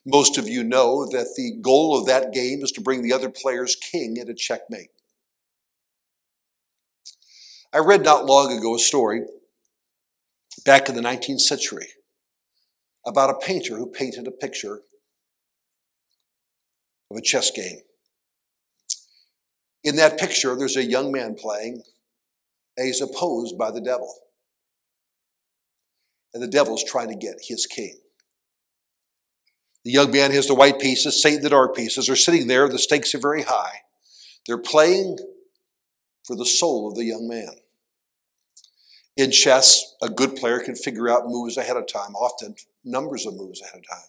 Most 0.04 0.36
of 0.36 0.48
you 0.48 0.64
know 0.64 1.06
that 1.06 1.34
the 1.36 1.52
goal 1.62 1.96
of 1.96 2.06
that 2.06 2.32
game 2.32 2.62
is 2.62 2.72
to 2.72 2.80
bring 2.80 3.02
the 3.02 3.12
other 3.12 3.30
player's 3.30 3.76
king 3.76 4.16
into 4.16 4.34
checkmate. 4.34 4.90
I 7.72 7.78
read 7.78 8.02
not 8.02 8.26
long 8.26 8.56
ago 8.56 8.74
a 8.74 8.78
story 8.78 9.22
back 10.64 10.88
in 10.88 10.94
the 10.94 11.00
19th 11.00 11.40
century 11.40 11.88
about 13.06 13.30
a 13.30 13.46
painter 13.46 13.76
who 13.76 13.86
painted 13.86 14.26
a 14.26 14.32
picture 14.32 14.80
of 17.10 17.16
a 17.16 17.22
chess 17.22 17.50
game. 17.50 17.78
In 19.84 19.96
that 19.96 20.18
picture, 20.18 20.54
there's 20.54 20.76
a 20.76 20.84
young 20.84 21.10
man 21.10 21.34
playing, 21.34 21.82
and 22.76 22.86
he's 22.86 23.00
opposed 23.00 23.58
by 23.58 23.70
the 23.70 23.80
devil. 23.80 24.14
And 26.34 26.42
the 26.42 26.48
devil's 26.48 26.84
trying 26.84 27.08
to 27.08 27.16
get 27.16 27.36
his 27.42 27.66
king. 27.66 28.01
The 29.84 29.90
young 29.90 30.10
man 30.12 30.30
has 30.30 30.46
the 30.46 30.54
white 30.54 30.78
pieces, 30.78 31.20
Satan 31.20 31.42
the 31.42 31.50
dark 31.50 31.74
pieces 31.74 32.08
are 32.08 32.16
sitting 32.16 32.46
there. 32.46 32.68
The 32.68 32.78
stakes 32.78 33.14
are 33.14 33.18
very 33.18 33.42
high. 33.42 33.80
They're 34.46 34.58
playing 34.58 35.18
for 36.24 36.36
the 36.36 36.46
soul 36.46 36.88
of 36.88 36.96
the 36.96 37.04
young 37.04 37.28
man. 37.28 37.50
In 39.16 39.30
chess, 39.30 39.94
a 40.00 40.08
good 40.08 40.36
player 40.36 40.60
can 40.60 40.74
figure 40.74 41.08
out 41.08 41.26
moves 41.26 41.56
ahead 41.56 41.76
of 41.76 41.86
time, 41.86 42.14
often 42.14 42.54
numbers 42.84 43.26
of 43.26 43.34
moves 43.34 43.60
ahead 43.60 43.80
of 43.80 43.88
time. 43.88 44.08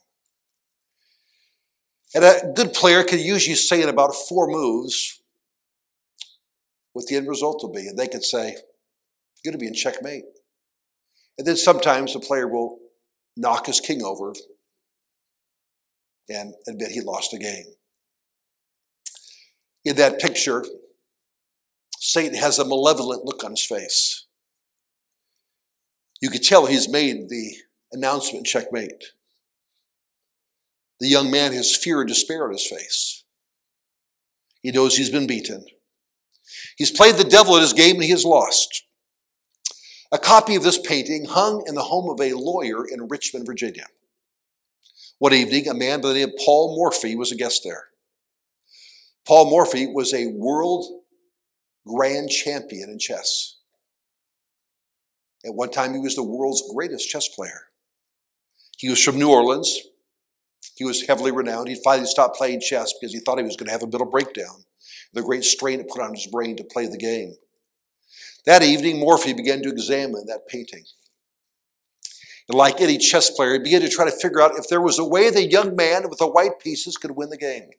And 2.15 2.23
a 2.23 2.53
good 2.53 2.73
player 2.73 3.03
can 3.03 3.19
usually 3.19 3.55
say 3.55 3.81
in 3.81 3.89
about 3.89 4.13
four 4.13 4.47
moves 4.47 5.21
what 6.93 7.07
the 7.07 7.15
end 7.15 7.27
result 7.27 7.63
will 7.63 7.71
be. 7.71 7.88
And 7.88 7.97
they 7.97 8.07
can 8.07 8.21
say, 8.21 8.55
you're 9.43 9.51
going 9.51 9.53
to 9.53 9.57
be 9.57 9.67
in 9.67 9.73
checkmate. 9.73 10.25
And 11.38 11.47
then 11.47 11.57
sometimes 11.57 12.13
the 12.13 12.19
player 12.19 12.47
will 12.47 12.79
knock 13.36 13.65
his 13.65 13.79
king 13.79 14.03
over 14.03 14.33
and 16.29 16.53
admit 16.67 16.91
he 16.91 17.01
lost 17.01 17.31
the 17.31 17.39
game. 17.39 17.65
In 19.86 19.95
that 19.97 20.19
picture, 20.19 20.63
Satan 21.97 22.36
has 22.36 22.59
a 22.59 22.65
malevolent 22.65 23.25
look 23.25 23.43
on 23.43 23.51
his 23.51 23.65
face. 23.65 24.25
You 26.21 26.29
could 26.29 26.43
tell 26.43 26.65
he's 26.65 26.88
made 26.88 27.29
the 27.29 27.55
announcement 27.91 28.45
checkmate. 28.45 29.03
The 30.99 31.09
young 31.09 31.29
man 31.29 31.51
has 31.51 31.75
fear 31.75 31.99
and 31.99 32.07
despair 32.07 32.45
on 32.45 32.51
his 32.51 32.65
face. 32.65 33.23
He 34.62 34.71
knows 34.71 34.95
he's 34.95 35.09
been 35.09 35.27
beaten. 35.27 35.65
He's 36.77 36.91
played 36.91 37.15
the 37.15 37.23
devil 37.23 37.55
at 37.57 37.62
his 37.62 37.73
game 37.73 37.95
and 37.95 38.05
he 38.05 38.12
has 38.12 38.23
lost. 38.23 38.83
A 40.12 40.17
copy 40.17 40.55
of 40.55 40.63
this 40.63 40.77
painting 40.79 41.25
hung 41.25 41.63
in 41.67 41.75
the 41.75 41.83
home 41.83 42.09
of 42.09 42.21
a 42.21 42.33
lawyer 42.33 42.86
in 42.88 43.07
Richmond, 43.07 43.45
Virginia. 43.45 43.88
One 45.23 45.33
evening, 45.33 45.69
a 45.69 45.73
man 45.73 46.01
by 46.01 46.09
the 46.09 46.15
name 46.15 46.27
of 46.27 46.36
Paul 46.43 46.75
Morphy 46.75 47.15
was 47.15 47.31
a 47.31 47.38
guest 47.38 47.62
there. 47.63 47.86
Paul 49.25 49.49
Morphy 49.49 49.88
was 49.88 50.13
a 50.13 50.27
world 50.36 50.83
grand 51.88 52.29
champion 52.29 52.89
in 52.89 52.99
chess. 52.99 53.55
At 55.45 55.53
one 55.53 55.71
time, 55.71 55.93
he 55.93 56.01
was 56.01 56.17
the 56.17 56.23
world's 56.23 56.62
greatest 56.75 57.09
chess 57.09 57.29
player. 57.29 57.67
He 58.77 58.89
was 58.89 59.01
from 59.01 59.17
New 59.17 59.29
Orleans. 59.29 59.79
He 60.75 60.83
was 60.83 61.07
heavily 61.07 61.31
renowned. 61.31 61.69
He 61.69 61.81
finally 61.81 62.05
stopped 62.05 62.36
playing 62.36 62.59
chess 62.59 62.91
because 62.91 63.13
he 63.13 63.21
thought 63.21 63.38
he 63.38 63.45
was 63.45 63.55
going 63.55 63.67
to 63.67 63.71
have 63.71 63.83
a 63.83 63.88
mental 63.88 64.12
breakdown. 64.12 64.65
The 65.13 65.21
great 65.21 65.45
strain 65.45 65.79
it 65.79 65.88
put 65.88 66.01
on 66.01 66.15
his 66.15 66.27
brain 66.27 66.57
to 66.57 66.65
play 66.65 66.88
the 66.88 66.97
game. 66.97 67.33
That 68.45 68.62
evening, 68.62 68.99
Morphy 68.99 69.31
began 69.31 69.62
to 69.62 69.69
examine 69.69 70.25
that 70.25 70.49
painting. 70.49 70.83
And 72.49 72.58
like 72.58 72.82
any 72.82 72.97
chess 72.97 73.29
player, 73.29 73.53
he 73.53 73.60
began 73.60 73.82
to 73.82 73.89
try 73.89 74.06
to 74.06 74.12
figure 74.12 74.41
out 74.41 74.58
if 74.58 74.67
there 74.67 74.82
was 74.82 74.99
a 74.99 75.06
way 75.06 75.29
the 75.29 75.49
young 75.49 75.75
man 75.75 76.10
with 76.10 76.19
the 76.19 76.27
white 76.27 76.60
pieces 76.60 76.97
could 76.97 77.12
win 77.12 77.29
the 77.29 77.38
game. 77.38 77.69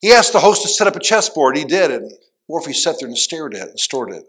He 0.00 0.12
asked 0.12 0.32
the 0.32 0.40
host 0.40 0.62
to 0.62 0.68
set 0.68 0.86
up 0.86 0.94
a 0.94 1.00
chessboard. 1.00 1.56
He 1.56 1.64
did, 1.64 1.90
and 1.90 2.12
Morphy 2.48 2.72
sat 2.72 3.00
there 3.00 3.08
and 3.08 3.18
stared 3.18 3.54
at 3.54 3.66
it 3.66 3.70
and 3.70 3.80
stored 3.80 4.12
it. 4.12 4.24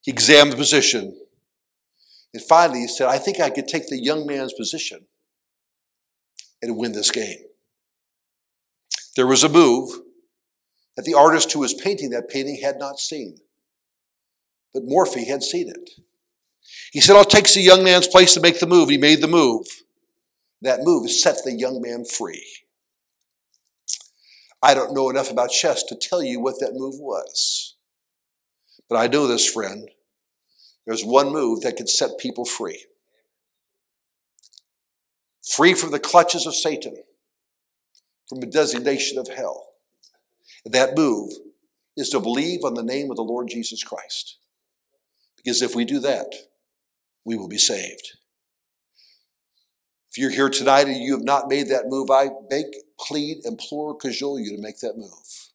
He 0.00 0.10
examined 0.10 0.52
the 0.52 0.56
position. 0.56 1.18
And 2.32 2.42
finally, 2.42 2.80
he 2.80 2.88
said, 2.88 3.08
I 3.08 3.18
think 3.18 3.40
I 3.40 3.50
could 3.50 3.68
take 3.68 3.88
the 3.88 4.02
young 4.02 4.26
man's 4.26 4.54
position 4.54 5.06
and 6.62 6.78
win 6.78 6.92
this 6.92 7.10
game. 7.10 7.40
There 9.16 9.26
was 9.26 9.44
a 9.44 9.48
move 9.48 10.00
that 10.96 11.04
the 11.04 11.14
artist 11.14 11.52
who 11.52 11.60
was 11.60 11.74
painting 11.74 12.10
that 12.10 12.30
painting 12.30 12.60
had 12.62 12.78
not 12.78 12.98
seen. 12.98 13.38
But 14.72 14.84
Morphy 14.84 15.26
had 15.26 15.42
seen 15.42 15.68
it. 15.68 15.90
He 16.92 17.00
said, 17.00 17.16
I'll 17.16 17.24
take 17.24 17.52
the 17.52 17.62
young 17.62 17.82
man's 17.82 18.06
place 18.06 18.34
to 18.34 18.40
make 18.40 18.60
the 18.60 18.66
move. 18.66 18.90
He 18.90 18.98
made 18.98 19.22
the 19.22 19.28
move. 19.28 19.66
That 20.60 20.80
move 20.82 21.10
set 21.10 21.38
the 21.42 21.52
young 21.52 21.80
man 21.80 22.04
free. 22.04 22.46
I 24.62 24.74
don't 24.74 24.94
know 24.94 25.08
enough 25.08 25.30
about 25.30 25.50
chess 25.50 25.82
to 25.84 25.96
tell 25.96 26.22
you 26.22 26.38
what 26.38 26.60
that 26.60 26.74
move 26.74 26.96
was. 27.00 27.76
But 28.88 28.98
I 28.98 29.06
know 29.06 29.26
this, 29.26 29.50
friend. 29.50 29.88
There's 30.86 31.02
one 31.02 31.32
move 31.32 31.62
that 31.62 31.78
can 31.78 31.86
set 31.86 32.18
people 32.18 32.44
free 32.44 32.84
free 35.42 35.74
from 35.74 35.90
the 35.90 35.98
clutches 35.98 36.46
of 36.46 36.54
Satan, 36.54 36.96
from 38.28 38.42
a 38.42 38.46
designation 38.46 39.18
of 39.18 39.28
hell. 39.28 39.70
And 40.64 40.72
that 40.72 40.96
move 40.96 41.32
is 41.96 42.08
to 42.10 42.20
believe 42.20 42.64
on 42.64 42.74
the 42.74 42.82
name 42.82 43.10
of 43.10 43.16
the 43.16 43.22
Lord 43.22 43.48
Jesus 43.48 43.82
Christ. 43.82 44.38
Because 45.36 45.60
if 45.60 45.74
we 45.74 45.84
do 45.84 45.98
that, 46.00 46.32
we 47.24 47.36
will 47.36 47.48
be 47.48 47.58
saved. 47.58 48.12
If 50.10 50.18
you're 50.18 50.30
here 50.30 50.50
tonight 50.50 50.88
and 50.88 50.96
you 50.96 51.14
have 51.14 51.24
not 51.24 51.48
made 51.48 51.68
that 51.68 51.86
move, 51.86 52.10
I 52.10 52.28
beg, 52.50 52.66
plead, 53.00 53.38
implore, 53.44 53.96
cajole 53.96 54.38
you 54.38 54.54
to 54.54 54.62
make 54.62 54.78
that 54.80 54.96
move. 54.96 55.50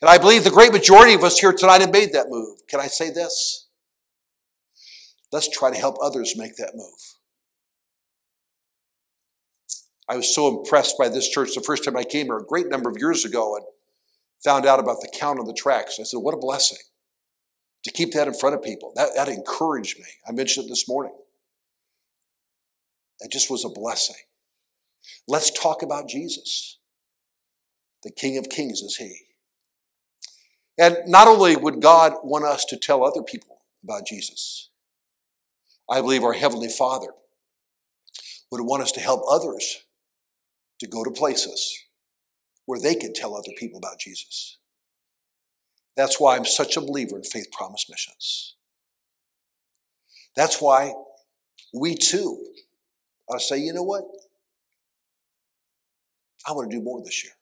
And 0.00 0.08
I 0.08 0.18
believe 0.18 0.44
the 0.44 0.50
great 0.50 0.72
majority 0.72 1.14
of 1.14 1.24
us 1.24 1.38
here 1.38 1.52
tonight 1.52 1.80
have 1.80 1.92
made 1.92 2.12
that 2.12 2.28
move. 2.28 2.58
Can 2.68 2.78
I 2.78 2.86
say 2.86 3.10
this? 3.10 3.66
Let's 5.32 5.48
try 5.48 5.70
to 5.70 5.76
help 5.76 5.96
others 6.00 6.34
make 6.36 6.56
that 6.56 6.76
move. 6.76 7.16
I 10.08 10.16
was 10.16 10.32
so 10.34 10.56
impressed 10.56 10.96
by 10.96 11.08
this 11.08 11.28
church 11.28 11.54
the 11.54 11.60
first 11.60 11.84
time 11.84 11.96
I 11.96 12.04
came 12.04 12.26
here 12.26 12.38
a 12.38 12.44
great 12.44 12.68
number 12.68 12.88
of 12.88 12.96
years 12.98 13.24
ago 13.24 13.56
and 13.56 13.64
found 14.42 14.64
out 14.64 14.78
about 14.78 15.00
the 15.00 15.12
count 15.12 15.38
on 15.40 15.46
the 15.46 15.52
tracks. 15.52 15.98
I 16.00 16.04
said, 16.04 16.18
What 16.18 16.34
a 16.34 16.38
blessing 16.38 16.78
to 17.84 17.92
keep 17.92 18.12
that 18.12 18.28
in 18.28 18.34
front 18.34 18.54
of 18.54 18.62
people. 18.62 18.92
That, 18.96 19.10
that 19.16 19.28
encouraged 19.28 19.98
me. 19.98 20.06
I 20.26 20.32
mentioned 20.32 20.66
it 20.66 20.70
this 20.70 20.88
morning. 20.88 21.12
It 23.20 23.30
just 23.32 23.50
was 23.50 23.64
a 23.64 23.68
blessing. 23.68 24.16
Let's 25.26 25.50
talk 25.50 25.82
about 25.82 26.08
Jesus. 26.08 26.78
The 28.02 28.10
King 28.10 28.38
of 28.38 28.48
Kings 28.48 28.80
is 28.80 28.96
He. 28.96 29.16
And 30.78 30.96
not 31.06 31.26
only 31.26 31.56
would 31.56 31.82
God 31.82 32.14
want 32.22 32.44
us 32.44 32.64
to 32.66 32.76
tell 32.76 33.04
other 33.04 33.22
people 33.22 33.62
about 33.82 34.06
Jesus, 34.06 34.70
I 35.90 36.00
believe 36.00 36.22
our 36.22 36.34
Heavenly 36.34 36.68
Father 36.68 37.08
would 38.50 38.60
want 38.60 38.82
us 38.82 38.92
to 38.92 39.00
help 39.00 39.22
others 39.28 39.84
to 40.78 40.86
go 40.86 41.02
to 41.02 41.10
places 41.10 41.84
where 42.66 42.78
they 42.78 42.94
can 42.94 43.12
tell 43.12 43.34
other 43.34 43.52
people 43.56 43.78
about 43.78 43.98
Jesus. 43.98 44.57
That's 45.98 46.20
why 46.20 46.36
I'm 46.36 46.44
such 46.44 46.76
a 46.76 46.80
believer 46.80 47.16
in 47.16 47.24
Faith 47.24 47.50
Promise 47.50 47.86
Missions. 47.90 48.54
That's 50.36 50.62
why 50.62 50.94
we 51.74 51.96
too 51.96 52.40
ought 53.28 53.40
to 53.40 53.44
say, 53.44 53.58
you 53.58 53.72
know 53.72 53.82
what? 53.82 54.04
I 56.46 56.52
want 56.52 56.70
to 56.70 56.76
do 56.76 56.84
more 56.84 57.02
this 57.04 57.24
year. 57.24 57.32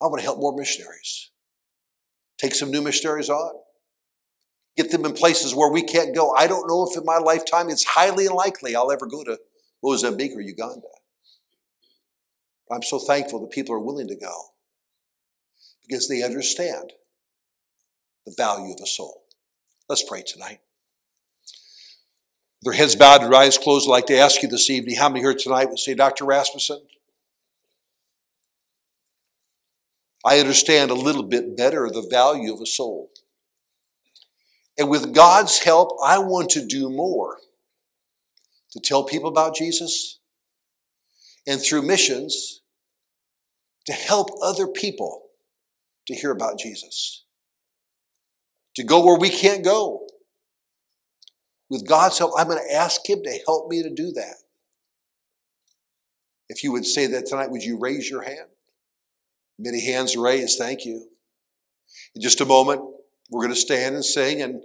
I 0.00 0.06
want 0.06 0.20
to 0.20 0.24
help 0.24 0.38
more 0.38 0.56
missionaries. 0.56 1.32
Take 2.38 2.54
some 2.54 2.70
new 2.70 2.82
missionaries 2.82 3.30
on. 3.30 3.52
Get 4.76 4.92
them 4.92 5.04
in 5.04 5.12
places 5.12 5.56
where 5.56 5.72
we 5.72 5.82
can't 5.82 6.14
go. 6.14 6.32
I 6.36 6.46
don't 6.46 6.68
know 6.68 6.86
if 6.88 6.96
in 6.96 7.04
my 7.04 7.18
lifetime 7.18 7.68
it's 7.68 7.82
highly 7.82 8.26
unlikely 8.26 8.76
I'll 8.76 8.92
ever 8.92 9.06
go 9.06 9.24
to 9.24 9.40
Mozambique 9.82 10.36
or 10.36 10.40
Uganda. 10.40 10.86
I'm 12.70 12.84
so 12.84 13.00
thankful 13.00 13.40
that 13.40 13.50
people 13.50 13.74
are 13.74 13.84
willing 13.84 14.06
to 14.06 14.16
go 14.16 14.34
because 15.84 16.08
they 16.08 16.22
understand 16.22 16.92
the 18.28 18.34
value 18.36 18.72
of 18.72 18.80
a 18.82 18.86
soul. 18.86 19.24
Let's 19.88 20.02
pray 20.02 20.22
tonight. 20.22 20.60
Their 22.62 22.74
heads 22.74 22.96
bowed 22.96 23.22
and 23.22 23.34
eyes 23.34 23.56
closed, 23.56 23.88
I'd 23.88 23.92
like 23.92 24.06
to 24.06 24.18
ask 24.18 24.42
you 24.42 24.48
this 24.48 24.68
evening 24.68 24.96
how 24.96 25.08
many 25.08 25.20
here 25.20 25.34
tonight 25.34 25.68
would 25.68 25.78
say, 25.78 25.94
Dr. 25.94 26.24
Rasmussen, 26.24 26.82
I 30.24 30.40
understand 30.40 30.90
a 30.90 30.94
little 30.94 31.22
bit 31.22 31.56
better 31.56 31.88
the 31.88 32.06
value 32.10 32.52
of 32.52 32.60
a 32.60 32.66
soul. 32.66 33.10
And 34.76 34.90
with 34.90 35.14
God's 35.14 35.60
help, 35.60 35.96
I 36.04 36.18
want 36.18 36.50
to 36.50 36.66
do 36.66 36.90
more 36.90 37.38
to 38.72 38.80
tell 38.80 39.04
people 39.04 39.28
about 39.28 39.54
Jesus 39.54 40.18
and 41.46 41.60
through 41.60 41.82
missions 41.82 42.60
to 43.86 43.92
help 43.92 44.30
other 44.42 44.66
people 44.66 45.22
to 46.06 46.14
hear 46.14 46.30
about 46.30 46.58
Jesus 46.58 47.24
to 48.78 48.84
go 48.84 49.04
where 49.04 49.18
we 49.18 49.28
can't 49.28 49.64
go. 49.64 50.06
With 51.68 51.86
God's 51.86 52.16
help, 52.16 52.30
I'm 52.38 52.46
going 52.46 52.64
to 52.64 52.74
ask 52.74 53.00
Him 53.04 53.24
to 53.24 53.38
help 53.44 53.68
me 53.68 53.82
to 53.82 53.90
do 53.92 54.12
that. 54.12 54.36
If 56.48 56.62
you 56.62 56.70
would 56.70 56.86
say 56.86 57.08
that 57.08 57.26
tonight, 57.26 57.50
would 57.50 57.64
you 57.64 57.76
raise 57.76 58.08
your 58.08 58.22
hand? 58.22 58.48
Many 59.58 59.84
hands 59.84 60.16
raised, 60.16 60.60
thank 60.60 60.84
you. 60.84 61.08
In 62.14 62.22
just 62.22 62.40
a 62.40 62.44
moment, 62.44 62.80
we're 63.30 63.42
going 63.42 63.52
to 63.52 63.60
stand 63.60 63.96
and 63.96 64.04
sing, 64.04 64.42
and 64.42 64.62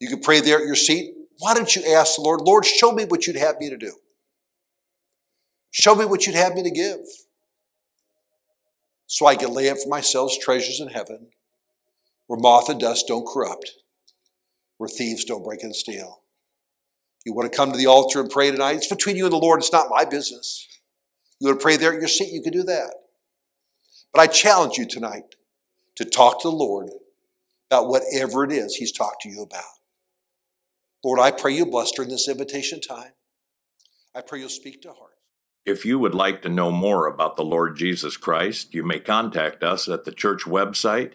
you 0.00 0.08
can 0.08 0.20
pray 0.20 0.40
there 0.40 0.58
at 0.58 0.66
your 0.66 0.74
seat. 0.74 1.14
Why 1.38 1.54
don't 1.54 1.76
you 1.76 1.84
ask 1.86 2.16
the 2.16 2.22
Lord, 2.22 2.40
Lord, 2.40 2.66
show 2.66 2.90
me 2.90 3.04
what 3.04 3.28
you'd 3.28 3.36
have 3.36 3.60
me 3.60 3.70
to 3.70 3.76
do? 3.76 3.92
Show 5.70 5.94
me 5.94 6.04
what 6.04 6.26
you'd 6.26 6.34
have 6.34 6.54
me 6.54 6.64
to 6.64 6.70
give 6.70 6.98
so 9.06 9.26
I 9.26 9.36
can 9.36 9.54
lay 9.54 9.70
up 9.70 9.78
for 9.78 9.88
myself 9.88 10.32
treasures 10.40 10.80
in 10.80 10.88
heaven 10.88 11.28
where 12.30 12.38
moth 12.38 12.68
and 12.68 12.78
dust 12.78 13.06
don't 13.08 13.26
corrupt, 13.26 13.72
where 14.76 14.86
thieves 14.86 15.24
don't 15.24 15.42
break 15.42 15.64
and 15.64 15.74
steal. 15.74 16.22
You 17.26 17.34
want 17.34 17.50
to 17.50 17.56
come 17.56 17.72
to 17.72 17.76
the 17.76 17.88
altar 17.88 18.20
and 18.20 18.30
pray 18.30 18.52
tonight? 18.52 18.76
It's 18.76 18.86
between 18.86 19.16
you 19.16 19.24
and 19.24 19.32
the 19.32 19.36
Lord. 19.36 19.58
It's 19.58 19.72
not 19.72 19.90
my 19.90 20.04
business. 20.04 20.64
You 21.40 21.48
want 21.48 21.58
to 21.58 21.62
pray 21.64 21.76
there 21.76 21.92
at 21.92 21.98
your 21.98 22.06
seat? 22.06 22.32
You 22.32 22.40
can 22.40 22.52
do 22.52 22.62
that. 22.62 22.94
But 24.14 24.20
I 24.20 24.28
challenge 24.28 24.78
you 24.78 24.86
tonight 24.86 25.24
to 25.96 26.04
talk 26.04 26.40
to 26.42 26.48
the 26.48 26.56
Lord 26.56 26.90
about 27.68 27.88
whatever 27.88 28.44
it 28.44 28.52
is 28.52 28.76
He's 28.76 28.92
talked 28.92 29.22
to 29.22 29.28
you 29.28 29.42
about. 29.42 29.64
Lord, 31.02 31.18
I 31.18 31.32
pray 31.32 31.52
you 31.52 31.66
bless 31.66 31.90
during 31.90 32.12
this 32.12 32.28
invitation 32.28 32.80
time. 32.80 33.10
I 34.14 34.20
pray 34.20 34.38
you'll 34.38 34.50
speak 34.50 34.82
to 34.82 34.92
hearts. 34.92 35.16
If 35.66 35.84
you 35.84 35.98
would 35.98 36.14
like 36.14 36.42
to 36.42 36.48
know 36.48 36.70
more 36.70 37.08
about 37.08 37.34
the 37.34 37.44
Lord 37.44 37.76
Jesus 37.76 38.16
Christ, 38.16 38.72
you 38.72 38.84
may 38.84 39.00
contact 39.00 39.64
us 39.64 39.88
at 39.88 40.04
the 40.04 40.12
church 40.12 40.44
website 40.44 41.14